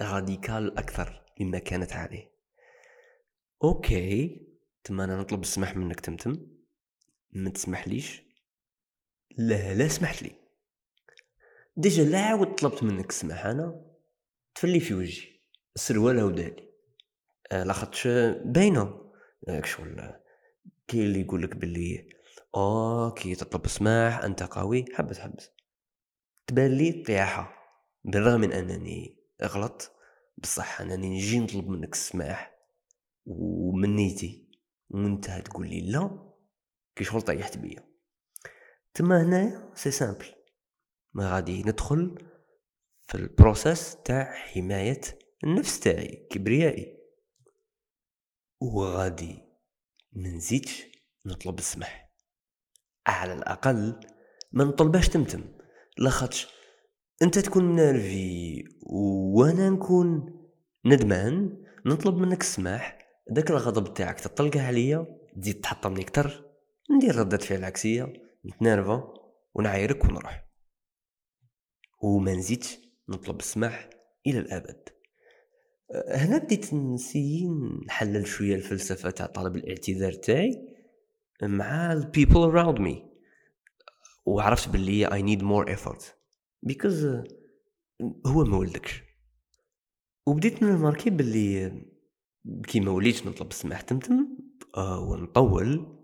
[0.00, 2.32] radicale أكثر مما كانت عليه.
[3.64, 4.42] OK
[4.84, 6.55] تما أنا نطلب السماح منك تمتم.
[7.32, 8.22] ما تسمحليش؟
[9.38, 10.30] لا لا سمحت لي
[11.76, 13.84] déjà لا عاود طلبت منك السماح أنا
[14.54, 15.40] تفلي في وجهي.
[15.76, 16.68] السروال ودالي
[17.52, 18.08] آه لاخاطش
[18.44, 19.12] باينة.
[19.64, 20.14] شغل.
[20.88, 22.08] كاين اللي يقولك باللي
[22.54, 24.84] آه كي تطلب السماح أنت قوي.
[24.94, 25.50] حبس حبس.
[26.46, 27.52] تبان لي طياحة.
[28.04, 29.92] بالرغم من أنني غلط
[30.38, 32.56] بصح أنني نجي نطلب منك السماح
[33.26, 34.48] ومن نيتي
[34.90, 36.25] وأنت تقول لي لا.
[36.96, 37.88] كي شغل طيحت بيا.
[38.94, 40.26] تما هنايا c'est simple.
[41.12, 42.18] ما غادي ندخل
[43.02, 45.00] في ال process تاع حماية
[45.44, 46.98] النفس تاعي كبريائي.
[48.60, 49.42] وغادي
[50.12, 50.84] منزيدش
[51.26, 52.12] نطلب السمح
[53.06, 54.00] على الأقل
[54.52, 55.44] ما نطلبهاش تمتم.
[55.98, 56.48] لاخاطش
[57.22, 60.36] أنت تكون نارفي وأنا نكون
[60.84, 62.98] ندمان نطلب منك السماح.
[63.30, 65.06] داك الغضب تاعك تطلقه عليا
[65.42, 66.45] تزيد تحطمني أكتر.
[66.90, 68.12] ندير ردة فعل عكسية
[68.46, 69.14] نتنرفا
[69.54, 70.46] ونعايرك ونروح.
[72.02, 73.90] وما نزيدش نطلب السماح
[74.26, 74.88] إلى الأبد.
[76.08, 77.48] هنا بديت نسي
[77.86, 80.76] نحلل شوية الفلسفة تاع طلب الاعتذار تاعي
[81.42, 83.16] مع ال people around me.
[84.26, 86.02] وعرفت باللي I need more effort.
[86.68, 87.26] Because
[88.26, 89.02] هو ما ولدكش.
[90.26, 91.82] وبديت نماركي باللي
[92.68, 94.38] كي ما وليتش نطلب السماح تمتم
[94.76, 95.95] آه ونطول.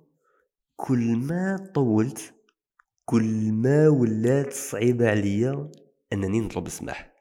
[0.76, 2.34] كل ما طولت
[3.04, 5.70] كل ما ولات صعيبة عليا
[6.12, 7.12] أنني نطلب السماح.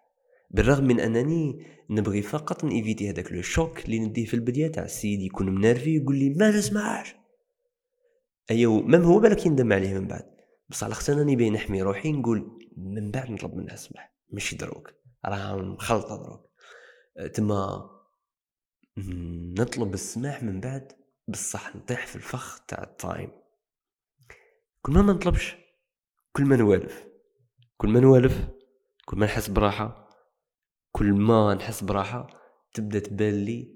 [0.52, 5.22] بالرغم من أنني نبغي فقط نيفيتي هذاك le choc اللي نديه في البداية تاع السيد
[5.22, 7.16] يكون منرفي يقول لي ما تسمعش
[8.52, 10.32] ايوا même هو بالك يندم عليه من بعد.
[10.70, 14.94] بصح على انني باين نحمي روحي نقول من بعد نطلب منها السماح ماشي دروك
[15.26, 16.50] راه مخلطة دروك
[17.34, 17.90] تما
[19.58, 20.92] نطلب السماح من بعد
[21.28, 23.41] بصح نطيح في الفخ تاع ال time.
[24.82, 25.56] كل ما ما نطلبش
[26.32, 27.08] كل ما نوالف
[27.78, 28.48] كل ما نوالف
[29.06, 30.10] كل ما نحس براحة
[30.92, 32.28] كل ما نحس براحة
[32.74, 33.76] تبدأ تبان لي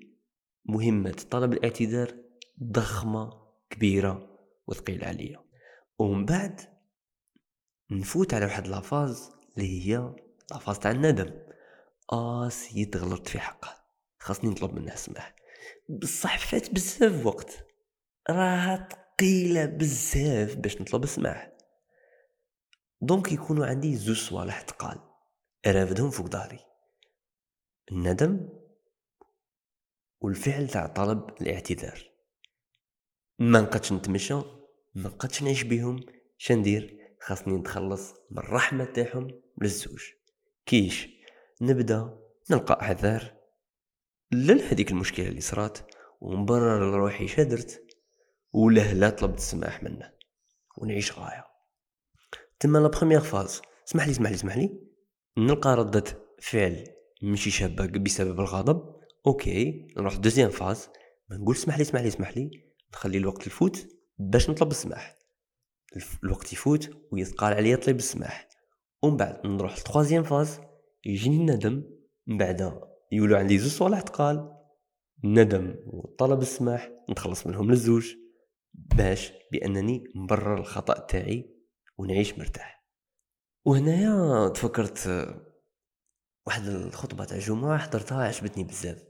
[0.66, 2.16] مهمة طلب الاعتذار
[2.64, 5.46] ضخمة كبيرة وثقيلة عليا.
[6.00, 6.62] ومن بعد
[7.92, 10.16] نفوت على واحد la phase اللي هي
[10.52, 11.34] la phase تاع الندم.
[12.12, 13.86] آه سيد غلطت في حقه
[14.20, 15.36] خاصني نطلب منه السماح.
[15.90, 17.66] بصح فات بزاف وقت
[18.30, 18.88] راها
[19.20, 21.52] ثقيله بزاف باش نطلب السماح
[23.02, 25.00] donc يكونوا عندي زوج صوالح تقال.
[25.68, 26.60] رافدهم فوق ظهري.
[27.92, 28.50] الندم
[30.22, 32.12] والفعل تاع طلب الاعتذار.
[33.40, 36.06] ما نقدش نتمشى ما نقدش نعيش بيهم.
[36.38, 40.04] شندير خاصني نتخلص من الرحمة تاعهم للزوج.
[40.66, 41.08] كيش؟
[41.62, 42.20] نبدأ
[42.52, 43.36] نلقى اعذار
[44.32, 45.78] لهذيك المشكلة اللي صرات
[46.22, 47.85] ونبرر لروحي شدرت
[48.56, 50.12] وله لا طلبت السماح منه.
[50.78, 51.46] ونعيش غاية.
[52.60, 54.80] تما la première phase اسمح لي اسمح لي اسمح لي.
[55.38, 56.04] نلقى ردة
[56.42, 56.84] فعل
[57.22, 58.96] ماشي شابة بسبب الغضب.
[59.28, 60.90] OK نروح deuxième phase
[61.30, 62.50] ما نقول اسمح لي اسمح لي اسمح لي.
[62.94, 63.88] نخلي الوقت يفوت
[64.18, 65.16] باش نطلب السماح.
[66.24, 68.48] الوقت يفوت ويثقال عليا طلب السماح.
[69.02, 70.60] ومن بعد نروح ل troisième phase
[71.06, 71.84] يجيني الندم.
[72.28, 74.52] من بعد يولو عندي زوج صوالح تقال
[75.24, 76.92] الندم وطلب السماح.
[77.10, 78.16] نتخلص منهم للزوج.
[78.96, 81.56] باش بأنني نبرر الخطأ تاعي
[81.98, 82.86] ونعيش مرتاح.
[83.66, 85.08] وهنايا تفكرت
[86.46, 89.04] واحد الخطبة تاع الجمعه حضرتها عجبتني بزاف.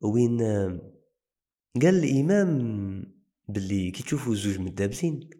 [0.00, 0.38] وين
[1.82, 3.14] قال الإمام
[3.48, 5.30] باللي كي تشوفوا زوج متدابزين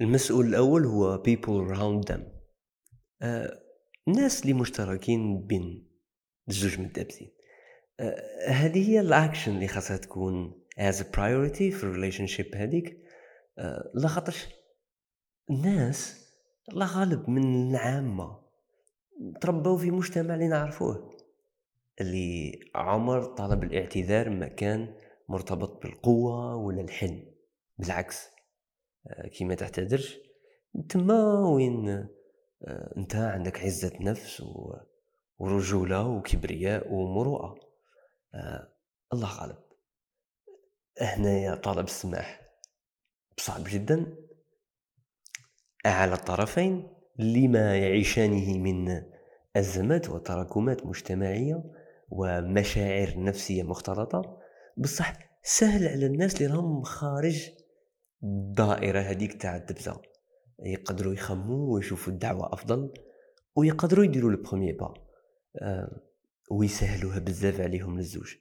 [0.00, 2.20] المسؤول الأول هو people around them.
[3.22, 3.60] آه
[4.08, 5.90] الناس اللي مشتركين بين
[6.48, 7.30] الزوج متدابزين
[8.00, 12.96] آه هذه هي الأكشن اللي خاصها تكون as a priority في ال relationship هذيك
[13.94, 14.48] لا خاطرش
[15.50, 16.26] الناس
[16.68, 18.40] الله غالب من العامة
[19.40, 21.16] تربوا في مجتمع اللي نعرفوه
[22.00, 24.94] اللي عمر طلب الاعتذار ما كان
[25.28, 27.34] مرتبط بالقوة ولا الحلم
[27.78, 28.28] بالعكس
[29.06, 30.18] آه، كي ما تعتذرش
[30.88, 34.42] تما وين آه، انت عندك عزة نفس
[35.38, 37.54] ورجولة وكبرياء ومروءة
[38.34, 38.68] آه،
[39.12, 39.69] الله غالب.
[40.98, 42.40] هنايا طالب السماح.
[43.36, 44.16] صعب جدا.
[45.84, 49.02] على الطرفين لما يعيشانه من
[49.56, 51.64] أزمات وتراكمات مجتمعية
[52.08, 54.38] ومشاعر نفسية مختلطة
[54.76, 57.50] بصح سهل على الناس اللي راهم خارج
[58.22, 60.02] الدائرة هذيك تاع الدبزة.
[60.62, 62.92] يقدروا يخموا ويشوفوا الدعوة أفضل
[63.56, 64.94] ويقدروا يديروا البروميي با
[65.62, 66.00] آه
[66.50, 68.34] ويسهلوها بزاف عليهم للزوج.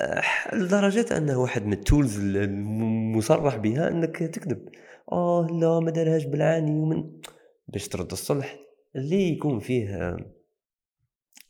[0.00, 4.68] آه لدرجة أنه واحد من التولز المصرح بها أنك تكذب.
[5.12, 7.20] آه لا ما دارهاش بالعاني ومن
[7.68, 8.56] باش ترد الصلح
[8.96, 10.16] اللي يكون فيه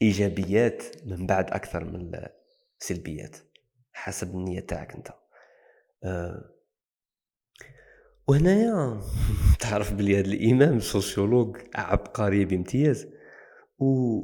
[0.03, 2.13] إيجابيات من بعد أكثر من
[2.81, 3.37] السلبيات
[3.93, 5.09] حسب النية تاعك أنت.
[6.05, 6.61] أه
[8.29, 9.01] وهنايا
[9.61, 13.07] تعرف بلي هذا الإمام sociologue عبقري بامتياز
[13.79, 14.21] و...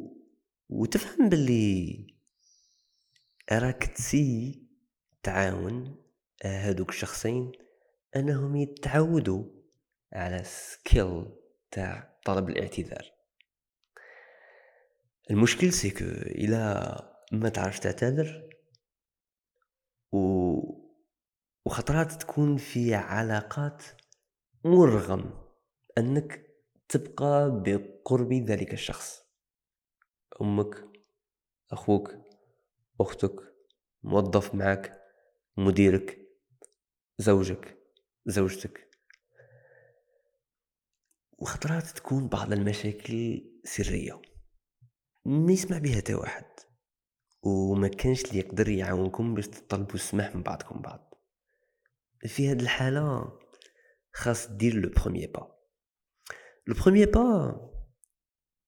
[0.68, 2.15] وتفهم بلي
[3.52, 4.62] راك تسي
[5.22, 5.96] تعاون
[6.44, 7.52] هادوك الشخصين
[8.16, 9.44] أنهم يتعودوا
[10.12, 11.26] على skill
[11.70, 13.12] تاع طلب الاعتذار.
[15.30, 16.92] المشكل c'est que إلى
[17.32, 18.50] ما تعرفش تعتذر
[20.12, 20.18] و
[21.66, 23.82] وخطرات تكون في علاقات
[24.64, 25.48] مرغم
[25.98, 26.46] أنك
[26.88, 29.22] تبقى بقرب ذلك الشخص.
[30.40, 30.84] أمك
[31.70, 32.25] أخوك
[33.00, 33.54] أختك
[34.02, 35.02] موظف معك
[35.56, 36.18] مديرك
[37.18, 37.78] زوجك
[38.26, 38.90] زوجتك.
[41.38, 44.22] وخطرات تكون بعض المشاكل سرية.
[45.24, 46.44] ما يسمع بها تا واحد.
[47.42, 51.14] وما كانش اللي يقدر يعاونكم باش تطلبوا السماح من بعضكم بعض.
[52.26, 53.38] في هاد الحالة
[54.12, 55.56] خاص دير le premier pas.
[56.66, 57.56] le premier pas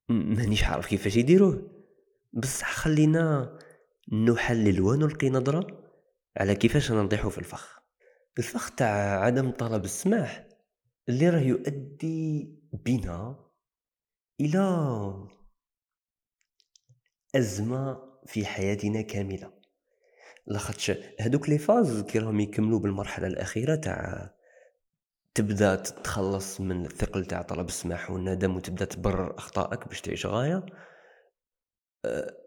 [0.09, 1.85] مانيش عارف كيفاش يديروه.
[2.33, 3.59] بصح خلينا
[4.12, 5.66] نحلل ونلقي نظرة
[6.37, 7.83] على كيفاش نطيحو في الفخ.
[8.38, 10.49] الفخ تاع عدم طلب السماح
[11.09, 13.51] اللي راه يؤدي بنا
[14.40, 15.29] إلى
[17.37, 19.53] أزمة في حياتنا كاملة.
[20.47, 24.31] لاخاطش هادوك لي فاز كي راهم يكملوا بالمرحلة الأخيرة تاع
[25.35, 30.73] تبدا تتخلص من الثقل تاع طلب السماح والندم وتبدا تبرر أخطائك باش تعيش غاية آه،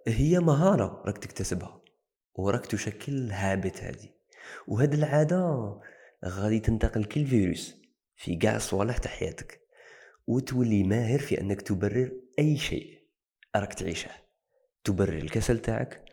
[0.07, 1.81] هي مهارة راك تكتسبها
[2.35, 4.11] وراك تشكل هابت هادي.
[4.67, 5.79] وهاد العادة
[6.25, 7.75] غادي تنتقل كالفيروس
[8.15, 9.61] في قاع صوالح تاع حياتك
[10.27, 13.07] وتولي ماهر في أنك تبرر أي شيء
[13.55, 14.09] راك تعيشه.
[14.83, 16.05] تبرر الكسل تاعك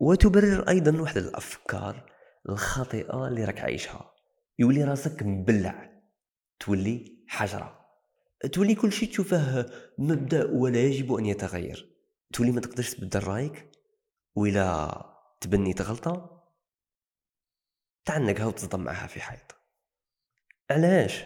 [0.00, 2.12] وتبرر أيضا واحد الأفكار
[2.48, 4.12] الخاطئة اللي راك عايشها.
[4.58, 6.02] يولي راسك مبلع
[6.60, 7.86] تولي حجرة
[8.52, 9.66] تولي كل شيء تشوفه
[9.98, 11.95] مبدأ ولا يجب أن يتغير.
[12.32, 13.70] تولي ما تقدرش تبدل رأيك
[14.34, 15.04] ولا
[15.40, 16.36] تبني غلطه
[18.04, 19.56] تعنقها وتصدم معها في حيط.
[20.70, 21.24] علاش؟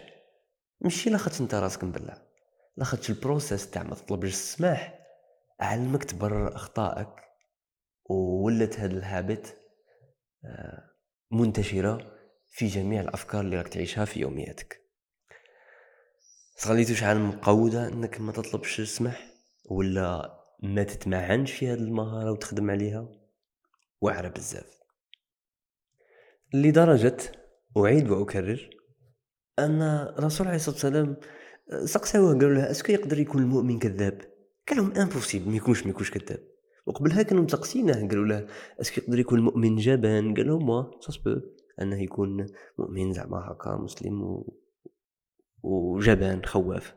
[0.81, 2.21] ماشي لاخاطش انت راسك مبلع.
[2.77, 4.99] لاخاطش ال process تاع ما تطلبش السماح.
[5.59, 7.09] علمك تبرر أخطائك
[8.05, 9.57] وولت هاد ال habit
[10.45, 10.91] آه،
[11.31, 12.17] منتشرة
[12.49, 14.81] في جميع الأفكار اللي راك تعيشها في يومياتك.
[16.57, 19.33] تخليتو شحال مقودة إنك ما تطلبش السمح
[19.65, 23.09] ولا ما تتمعنش في هاد المهارة وتخدم عليها
[24.01, 24.81] واعرة بزاف.
[26.53, 27.17] لدرجة
[27.77, 28.69] أعيد وأكرر
[29.59, 31.17] أن الرسول عليه الصلاة والسلام
[31.85, 34.21] سقساوه قالوا له est-ce que يقدر يكون المؤمن كذاب؟
[34.69, 36.39] قال لهم impossible ما يكونش ما يكونش كذاب.
[36.85, 38.47] وقبلها كانوا مسقسينه قالوا له
[38.81, 41.35] est-ce que يقدر يكون المؤمن جبان؟ قال لهم وا ça se peut
[41.81, 42.45] أنه يكون
[42.77, 44.57] مؤمن زعما هكا مسلم و...
[45.63, 46.95] وجبان خواف.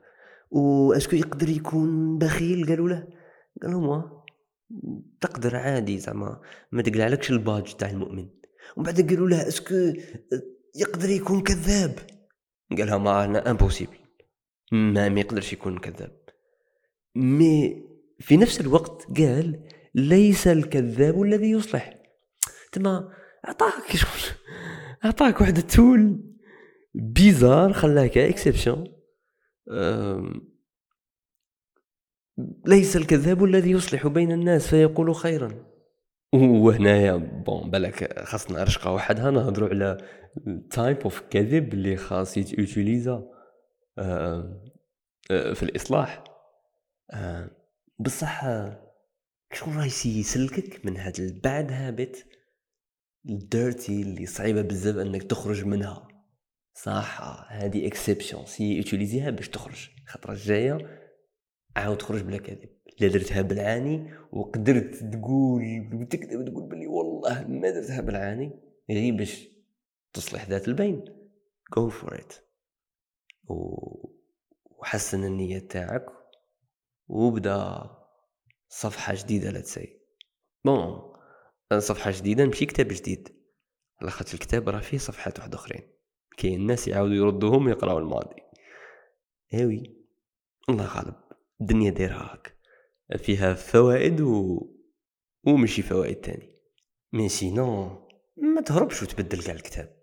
[0.51, 3.24] و est-ce que يقدر يكون بخيل؟ قالوا له
[3.63, 4.03] قال لهم وا
[5.21, 6.41] تقدر عادي زعما
[6.73, 8.29] ما تقلعلكش الباج تاع المؤمن.
[8.77, 9.93] ومن بعد قالوا له est-ce que
[10.75, 11.99] يقدر يكون كذاب.
[12.79, 13.97] قالها ما أنا impossible
[14.73, 16.21] ما ما يقدرش يكون كذاب.
[17.17, 17.83] mais
[18.21, 22.03] في نفس الوقت قال ليس الكذاب الذي يصلح.
[22.73, 23.13] تما
[23.45, 23.73] عطاك
[25.05, 26.35] عطاك واحد ال tool
[26.95, 28.85] bizarre خلاك exception
[32.67, 35.75] ليس الكذاب الذي يصلح بين الناس فيقول خيرا.
[36.35, 39.99] وهنايا bon بالك خاصنا رشقه وحدها نهضروا على
[40.71, 43.23] type of كذب اللي خاص utiliser
[43.99, 44.63] آه،
[45.31, 46.25] آه، في الإصلاح.
[47.11, 47.51] آه،
[47.99, 48.45] بصح
[49.53, 52.27] شكون راه يسلكك من هاد ال bad habit
[53.29, 56.09] ال dirty اللي صعيبة بزاف أنك تخرج منها؟
[56.75, 57.21] صح
[57.51, 60.94] هادي exception essaie utiliser ها باش تخرج الخطره الجاية
[61.77, 62.69] عاود تخرج بلا كذب.
[63.01, 65.63] لا درتها بالعاني وقدرت تقول
[65.95, 68.51] وتكذب تقول بلي والله ما درتها بالعاني
[68.91, 69.49] غير باش
[70.13, 71.05] تصلح ذات البين.
[71.77, 72.35] go for it
[74.65, 76.07] وحسن النية تاعك
[77.09, 77.91] وبدا
[78.69, 80.01] صفحة جديدة لا تسي.
[80.65, 81.13] bon
[81.79, 83.29] صفحة جديدة ماشي كتاب جديد.
[84.03, 85.83] لاخاطش الكتاب راه فيه صفحات واحد أخرين.
[86.37, 88.43] كاين الناس يعاودوا يردوهم يقراو الماضي.
[89.55, 89.97] ايوي
[90.69, 91.24] الله غالب.
[91.61, 92.59] الدنيا دايرها هاك.
[93.19, 94.61] فيها فوائد و...
[95.47, 96.59] ومشي فوائد تاني.
[97.13, 97.89] mais sinon
[98.37, 99.97] ما تهربش وتبدل كاع الكتاب.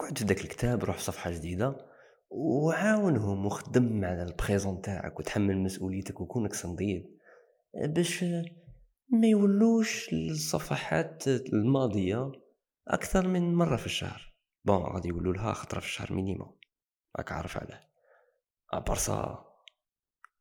[0.00, 1.76] قعد في داك الكتاب روح صفحة جديدة
[2.30, 7.18] وعاونهم وخدم على ال présent تاعك وتحمل مسؤوليتك وكونك صنديد
[7.74, 8.24] باش
[9.12, 12.32] ما يولوش الصفحات الماضية
[12.88, 14.34] أكثر من مرة في الشهر.
[14.64, 16.58] بون غادي يقولوا لها خطرة في الشهر مينيموم
[17.16, 17.80] راك عارف علاه.
[18.72, 19.49] ابارسا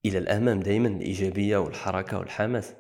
[0.10, 2.76] إلى الأمام دائما الإيجابية والحركة والحماس.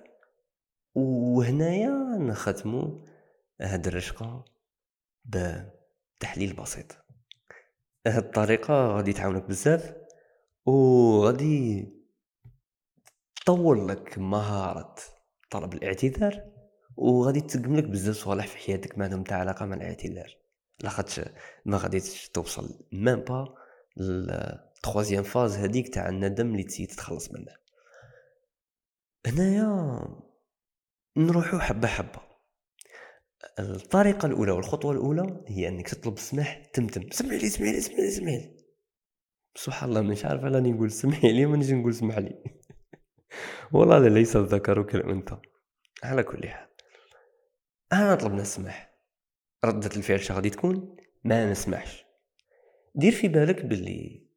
[0.95, 3.07] وهنايا نختمو
[3.61, 4.45] هاد الرشقة
[5.25, 6.97] بتحليل بسيط.
[8.07, 9.93] هاد الطريقة غادي تعاونك بزاف
[10.65, 11.87] وغادي
[13.35, 14.95] تطور لك مهارة
[15.51, 16.43] طلب الاعتذار
[16.97, 20.37] وغادي تسقم لك بزاف صوالح في حياتك ما عندهم علاقة مع الاعتذار.
[20.83, 21.21] لاخاطش
[21.65, 23.55] ما غاديش توصل même pas
[24.79, 27.55] ال troisième phase هذيك تاع الندم اللي تسي تتخلص منه.
[29.25, 29.99] هنايا
[31.17, 32.21] نروحو حبة حبة.
[33.59, 37.11] الطريقة الأولى والخطوة الأولى هي إنك تطلب السماح تمتم.
[37.11, 38.55] سمح لي سمح لي سمح لي سمح لي.
[39.55, 42.43] سبحان الله مش عارف راني نقول سمحي لي مانيش نقول سمح لي.
[43.73, 45.37] والله ليس الذكر كالأنثى.
[46.03, 46.69] على كل حال.
[47.93, 48.93] أنا طلبنا السماح.
[49.65, 52.05] ردة الفعل شغادي تكون ما نسمحش.
[52.95, 54.28] دير في بالك باللي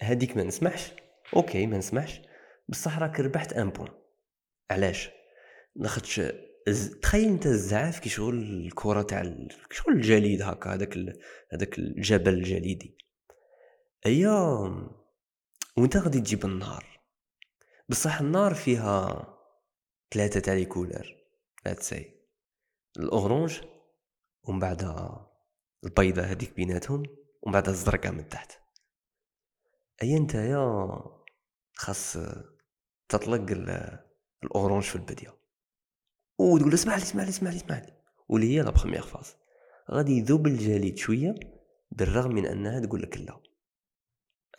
[0.00, 0.92] هذيك ما نسمحش.
[1.36, 2.20] OK ما نسمحش.
[2.68, 3.92] بصح راك ربحت un point.
[4.70, 5.10] علاش؟
[5.76, 6.20] لاخاطش
[7.02, 9.22] تخيل أنت الزعاف كي شغل الكرة تاع
[9.70, 10.98] شغل الجليد هكا هذاك
[11.52, 12.96] هذاك الجبل الجليدي.
[14.06, 14.30] أيا
[15.76, 17.00] وأنت غادي تجيب النار.
[17.88, 19.26] بصح النار فيها
[20.14, 21.16] ثلاثة تاع les couleurs
[21.64, 22.20] t'sais
[22.98, 23.60] ال orange
[24.44, 25.08] ومن بعد
[25.84, 27.02] البيضة هذيك بيناتهم
[27.42, 28.59] ومن بعد الزرقاء من تحت.
[30.02, 31.00] أي أنت يا
[31.74, 32.18] خاص
[33.08, 33.50] تطلق
[34.44, 35.36] ال orange في البديه
[36.38, 37.92] وتقول اسمع لي اسمع لي اسمع لي اسمع لي.
[38.28, 39.36] واللي هي la première phase
[39.90, 41.34] غادي يذوب الجليد شوية
[41.90, 43.40] بالرغم من أنها تقول لك لا.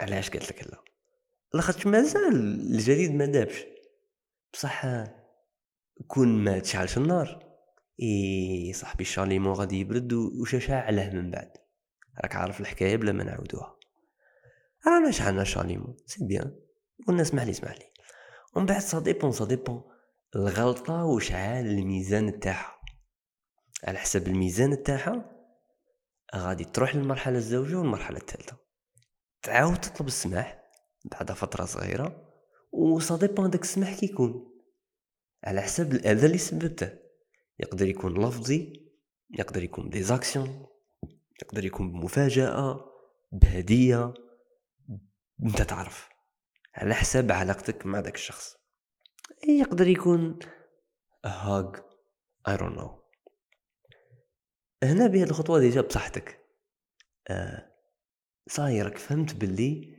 [0.01, 0.83] علاش قالت لك لا؟
[1.53, 2.35] لاخاطش مازال
[2.75, 3.65] الجليد ما دابش.
[4.53, 4.85] بصح
[6.07, 7.51] كون ما تشعلش النار.
[8.01, 11.51] إي صاحبي ال chalumeau غادي يبرد وشاشع من بعد.
[12.21, 13.80] راك عارف الحكاية بلا ما نعاودوها.
[14.87, 16.55] رانا شعلنا chalumeau c'est bien
[17.07, 17.85] قلنا اسمح لي اسمح لي
[18.55, 19.83] ومن بعد ça dépend ça dépend
[20.35, 22.81] الغلطة وشعال الميزان تاعها
[23.83, 25.31] على حسب الميزان تاعها
[26.35, 28.57] غادي تروح للمرحلة الزوجة والمرحلة الثالثة
[29.41, 30.63] تعاود تطلب السماح
[31.05, 32.33] بعد فترة صغيرة
[32.71, 34.51] و ça dépend داك السماح كيكون
[35.43, 36.89] على حسب الأذى اللي سببته
[37.59, 38.91] يقدر يكون لفظي
[39.39, 40.65] يقدر يكون des actions
[41.41, 42.85] يقدر يكون بمفاجأة
[43.31, 44.13] بهدية
[45.45, 46.09] انت تعرف
[46.75, 48.55] على حساب علاقتك مع ذاك الشخص.
[49.47, 50.39] يقدر يكون
[51.25, 51.75] هاج
[52.47, 53.01] اي دون نو
[54.83, 56.39] هنا بهذه الخطوة déjà بصحتك
[57.29, 57.71] آه
[58.47, 59.97] صاي راك فهمت باللي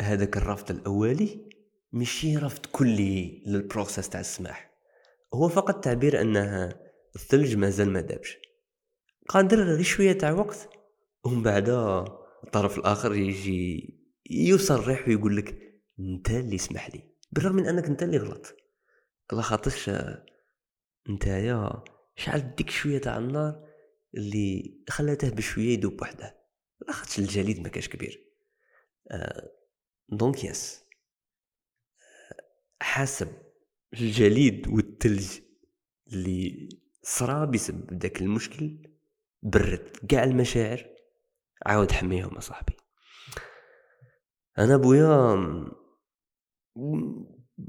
[0.00, 1.48] هذاك الرفض الأولي
[1.92, 4.70] ماشي رفض كلي لل process تاع السماح.
[5.34, 6.80] هو فقط تعبير أنها
[7.16, 8.38] الثلج مازال ما دابش.
[9.28, 10.68] قادر غير شوية تاع وقت
[11.24, 11.68] ومن بعد
[12.44, 13.97] الطرف الآخر يجي
[14.30, 17.02] يصرح ويقول لك انت اللي اسمح لي
[17.32, 18.56] بالرغم من انك انت اللي غلط.
[19.32, 19.90] الله خاطرش
[21.10, 21.84] نتايا
[22.16, 23.68] شعل ديك شوية تاع النار
[24.14, 26.38] اللي خلاته بشوية يدوب وحده.
[26.86, 28.24] لاخاطش الجليد ما كاش كبير.
[29.10, 29.50] آه
[30.08, 30.84] donc yes
[32.02, 33.28] آه حسب
[33.92, 35.38] الجليد والثلج
[36.12, 36.68] اللي
[37.02, 38.78] صرا بسبب داك المشكل
[39.42, 40.86] برد كاع المشاعر
[41.66, 42.76] عاود حميهم صاحبي
[44.58, 45.36] أنا بويا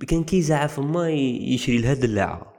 [0.07, 2.53] كان كيزعف ما يشري لها دلاعة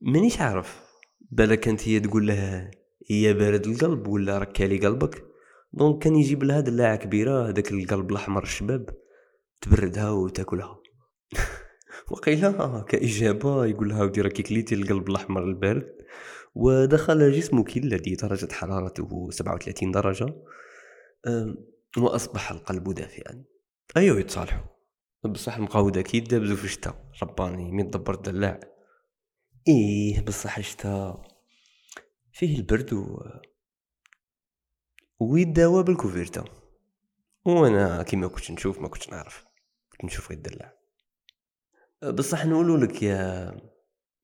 [0.00, 0.82] مانيش عارف.
[1.30, 2.70] بلا كانت هي تقول له
[3.10, 5.24] هي بارد القلب ولا ركالي قلبك؟
[5.72, 8.90] donc كان يجيب لها دلاعة كبيرة هذاك القلب الأحمر الشباب
[9.60, 10.78] تبردها وتاكلها.
[12.10, 13.66] وقيلا كإجابة.
[13.66, 15.92] يقول لها ودي راكي كليتي القلب الأحمر البارد.
[16.54, 20.34] ودخل جسمك الذي درجة حرارته 37 درجة.
[21.98, 23.44] وأصبح القلب دافئا.
[23.96, 24.72] أيوه يتصالحوا
[25.24, 27.10] بصح المقاود أكيد دابزو في الشتا.
[27.22, 28.60] رباني مين دبر الدلاع؟
[29.68, 31.24] إيه بصح الشتا.
[32.32, 33.22] فيه البرد و
[35.20, 36.44] ويداوى بالكوفيرتا.
[37.44, 39.44] وأنا كيما كنت نشوف ما كنتش نعرف.
[39.92, 40.78] كنت نشوف غير الدلاع.
[42.02, 43.52] بصح نقولوا لك يا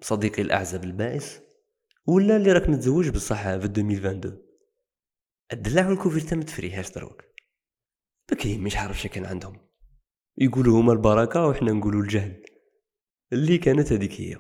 [0.00, 1.40] صديقي الأعزب البائس
[2.06, 4.42] ولا اللي راك متزوج بصح في 2022
[5.52, 7.27] الدلاع والكوفيرتا متفريهاش دروك.
[8.32, 9.56] بكري مش عارف كان عندهم.
[10.38, 12.42] يقولوا هما البركة وحنا نقولوا الجهل.
[13.32, 14.36] اللي كانت هذيك هي.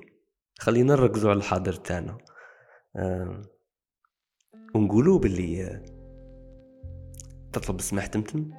[0.58, 2.18] خلينا نركزوا على الحاضر تاعنا.
[2.96, 3.42] آه
[4.74, 5.82] ونقولوا باللي
[7.52, 8.50] تطلب السماح تمتم.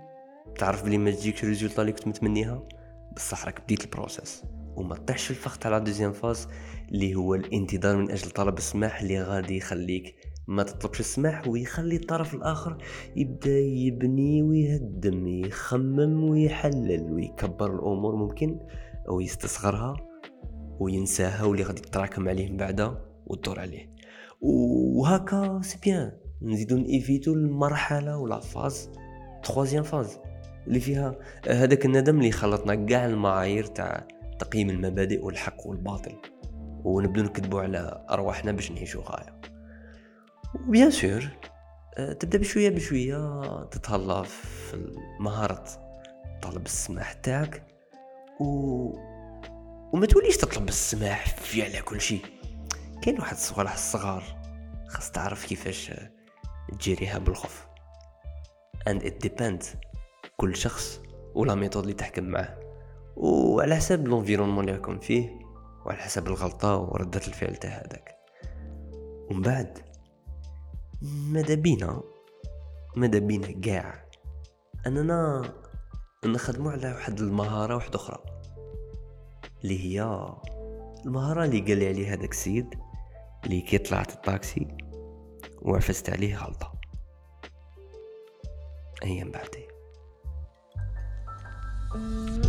[0.57, 2.67] تعرف بلي ما تجيكش ال résultat اللي كنت متمنيها؟
[3.15, 4.43] بصح راك بديت ال process.
[4.75, 6.47] وما طيحش الفخ تاع la deuxième phase
[6.91, 10.15] اللي هو الانتظار من أجل طلب السماح اللي غادي يخليك
[10.49, 12.77] ما تطلبش السماح ويخلي الطرف الآخر
[13.15, 18.59] يبدأ يبني ويهدم يخمم ويحلل ويكبر الأمور ممكن
[19.09, 19.95] أو يستصغرها
[20.79, 23.89] وينساها واللي غادي تتراكم عليه من بعدها وتدور عليه.
[24.41, 28.89] وهكا c'est bien نزيدو نيفيتو المرحله ولا phase
[29.43, 30.17] troisième phase
[30.67, 31.15] اللي فيها
[31.47, 34.07] هذاك الندم اللي خلطنا كاع المعايير تاع
[34.39, 36.15] تقييم المبادئ والحق والباطل.
[36.83, 39.48] ونبدو نكذبوا على أرواحنا باش نعيشوا غاية.
[40.55, 41.29] و bien sûr
[41.97, 45.63] آه، تبدأ بشوية بشوية تتهلا في مهاره
[46.41, 47.63] طلب السماح تاعك
[48.39, 48.45] و
[49.93, 52.25] وما توليش تطلب السماح في على كل شيء.
[53.01, 54.23] كاين واحد الصوالح الصغار
[54.87, 55.91] خاص تعرف كيفاش
[56.79, 57.65] تجيريها بالخوف.
[58.89, 59.65] And it depends.
[60.37, 61.01] كل شخص
[61.35, 62.59] و la méthode اللي تحكم معاه.
[63.15, 65.39] وعلى حسب l'environnement اللي راكم فيه
[65.85, 68.15] وعلى حسب الغلطة وردة الفعل تاع هذاك.
[69.29, 69.88] ومن بعد
[71.01, 72.01] ماذا بينا؟
[72.95, 74.05] ماذا بينا كاع؟
[74.87, 75.41] أننا
[76.25, 78.23] نخدموا على واحد المهارة واحدة أخرى
[79.63, 80.27] اللي هي
[81.05, 82.75] المهارة اللي قال لي عليها هذاك السيد
[83.45, 84.67] اللي كي طلعت الطاكسي
[85.61, 86.73] وعفست عليه غلطة.
[89.03, 89.67] أيام بعدي
[91.95, 92.48] إلى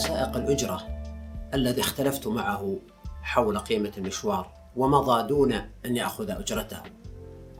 [0.00, 0.88] سائق الأجرة
[1.54, 2.78] الذي اختلفت معه
[3.22, 5.52] حول قيمة المشوار ومضى دون
[5.86, 6.80] أن يأخذ أجرته.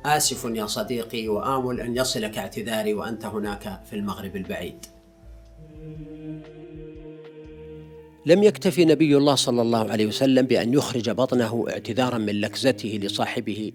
[0.04, 4.86] آسف يا صديقي وآمل أن يصلك اعتذاري وأنت هناك في المغرب البعيد.
[8.26, 13.72] لم يكتفي نبي الله صلى الله عليه وسلم بأن يخرج بطنه اعتذارا من لكزته لصاحبه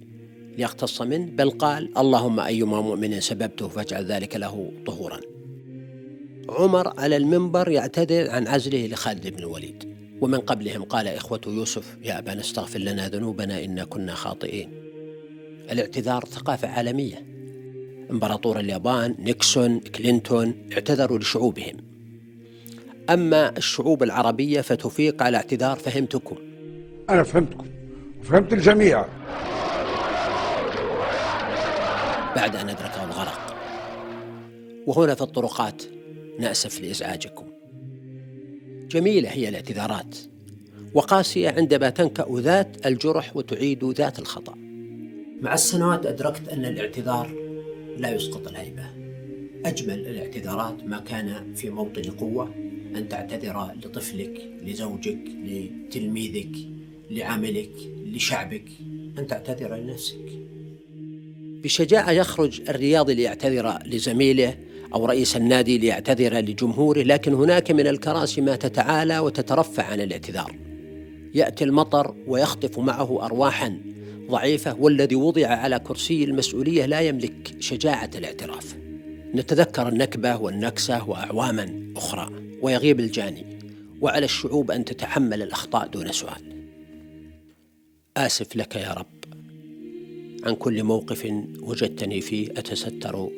[0.57, 5.34] ليقتص منه بل قال اللهم أيما مؤمن سببته فاجعل ذلك له طهورا.
[6.49, 9.95] عمر على المنبر يعتذر عن عزله لخالد بن الوليد.
[10.21, 14.69] ومن قبلهم قال إخوة يوسف يا أبانا استغفر لنا ذنوبنا إنا كنا خاطئين.
[15.71, 17.25] الاعتذار ثقافة عالمية.
[18.11, 21.77] إمبراطور اليابان نيكسون كلينتون اعتذروا لشعوبهم.
[23.09, 26.35] أما الشعوب العربية فتفيق على اعتذار فهمتكم.
[27.09, 27.67] أنا فهمتكم
[28.21, 29.05] وفهمت الجميع.
[32.35, 33.55] بعد أن أدركه الغرق.
[34.87, 35.83] وهنا في الطرقات
[36.39, 37.45] نأسف لإزعاجكم
[38.91, 40.17] جميلة هي الاعتذارات.
[40.93, 44.55] وقاسية عندما تنكأ ذات الجرح وتعيد ذات الخطأ.
[45.41, 47.31] مع السنوات أدركت أن الاعتذار
[47.97, 48.85] لا يسقط الهيبة.
[49.65, 52.53] أجمل الاعتذارات ما كان في موطن قوة
[52.95, 56.55] أن تعتذر لطفلك لزوجك لتلميذك
[57.11, 57.71] لعملك
[58.05, 58.69] لشعبك
[59.19, 60.25] أن تعتذر لنفسك.
[61.63, 64.57] بشجاعة يخرج الرياضي ليعتذر لزميله
[64.93, 70.55] أو رئيس النادي ليعتذر لجمهوره لكن هناك من الكراسي ما تتعالى وتترفع عن الاعتذار.
[71.33, 73.77] يأتي المطر ويخطف معه أرواحا
[74.29, 78.75] ضعيفة والذي وضع على كرسي المسؤولية لا يملك شجاعة الاعتراف.
[79.35, 82.29] نتذكر النكبة والنكسة وأعواما أخرى
[82.61, 83.45] ويغيب الجاني.
[84.01, 86.41] وعلى الشعوب أن تتحمل الأخطاء دون سؤال.
[88.17, 89.05] آسف لك يا رب.
[90.43, 93.29] عن كل موقف وجدتني فيه أتستر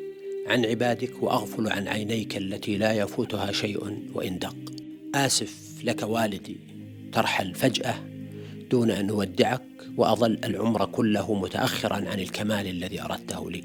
[0.47, 4.55] عن عبادك وأغفل عن عينيك التي لا يفوتها شيء وإن دق.
[5.15, 6.57] آسف لك والدي
[7.13, 7.95] ترحل فجاه
[8.71, 9.63] دون أن أودعك
[9.97, 13.63] وأظل العمر كله متاخرا عن الكمال الذي أردته لي.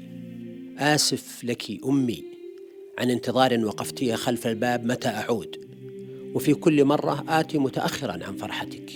[0.77, 2.23] آسف لك أمي
[2.99, 5.57] عن انتظار وقفتي خلف الباب متى أعود.
[6.33, 8.91] وفي كل مرة آتي متاخرا عن فرحتك.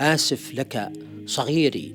[0.00, 0.92] آسف لك
[1.26, 1.94] صغيري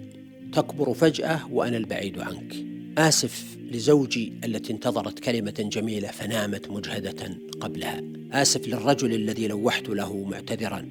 [0.53, 2.68] تكبر فجأة وأنا البعيد عنك.
[2.97, 8.01] آسف لزوجي التي انتظرت كلمة جميلة فنامت مجهدة قبلها.
[8.31, 10.89] آسف للرجل الذي لوحت له معتذرا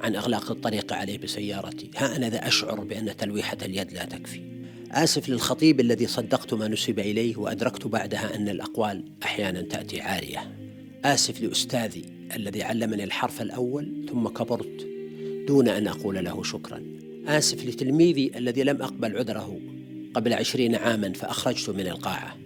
[0.00, 1.90] عن إغلاق الطريق عليه بسيارتي.
[1.96, 4.40] ها أنا ذا أشعر بأن تلويحة اليد لا تكفي.
[4.90, 10.56] آسف للخطيب الذي صدقت ما نسب إليه وأدركت بعدها أن الأقوال أحيانا تأتي عارية.
[11.04, 12.04] آسف لأستاذي
[12.36, 14.86] الذي علمني الحرف الأول ثم كبرت
[15.48, 16.82] دون أن أقول له شكرا.
[17.26, 19.60] آسف لتلميذي الذي لم أقبل عذره
[20.16, 22.36] قبل عشرين عاما فأخرجت من القاعة.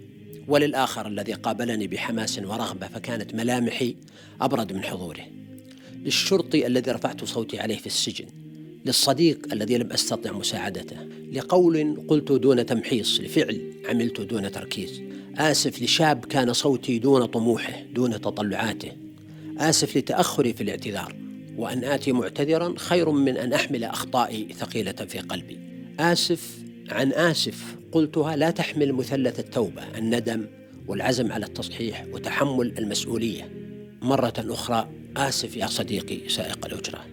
[0.47, 3.95] وللآخر الذي قابلني بحماس ورغبة فكانت ملامحي
[4.41, 5.25] أبرد من حضوره.
[6.03, 8.25] للشرطي الذي رفعت صوتي عليه في السجن.
[8.85, 10.97] للصديق الذي لم أستطع مساعدته.
[11.31, 15.01] لقول قلت دون تمحيص لفعل عملت دون تركيز.
[15.37, 18.91] آسف لشاب كان صوتي دون طموحه دون تطلعاته.
[19.57, 21.15] آسف لتأخري في الاعتذار.
[21.57, 25.59] وأن آتي معتذرا خير من أن أحمل أخطائي ثقيلة في قلبي.
[25.99, 26.61] آسف
[26.93, 30.45] عن آسف قلتها لا تحمل مثلث التوبة الندم
[30.87, 33.51] والعزم على التصحيح وتحمل المسؤولية.
[34.01, 37.05] مرة أخرى آسف يا صديقي سائق الأجرة.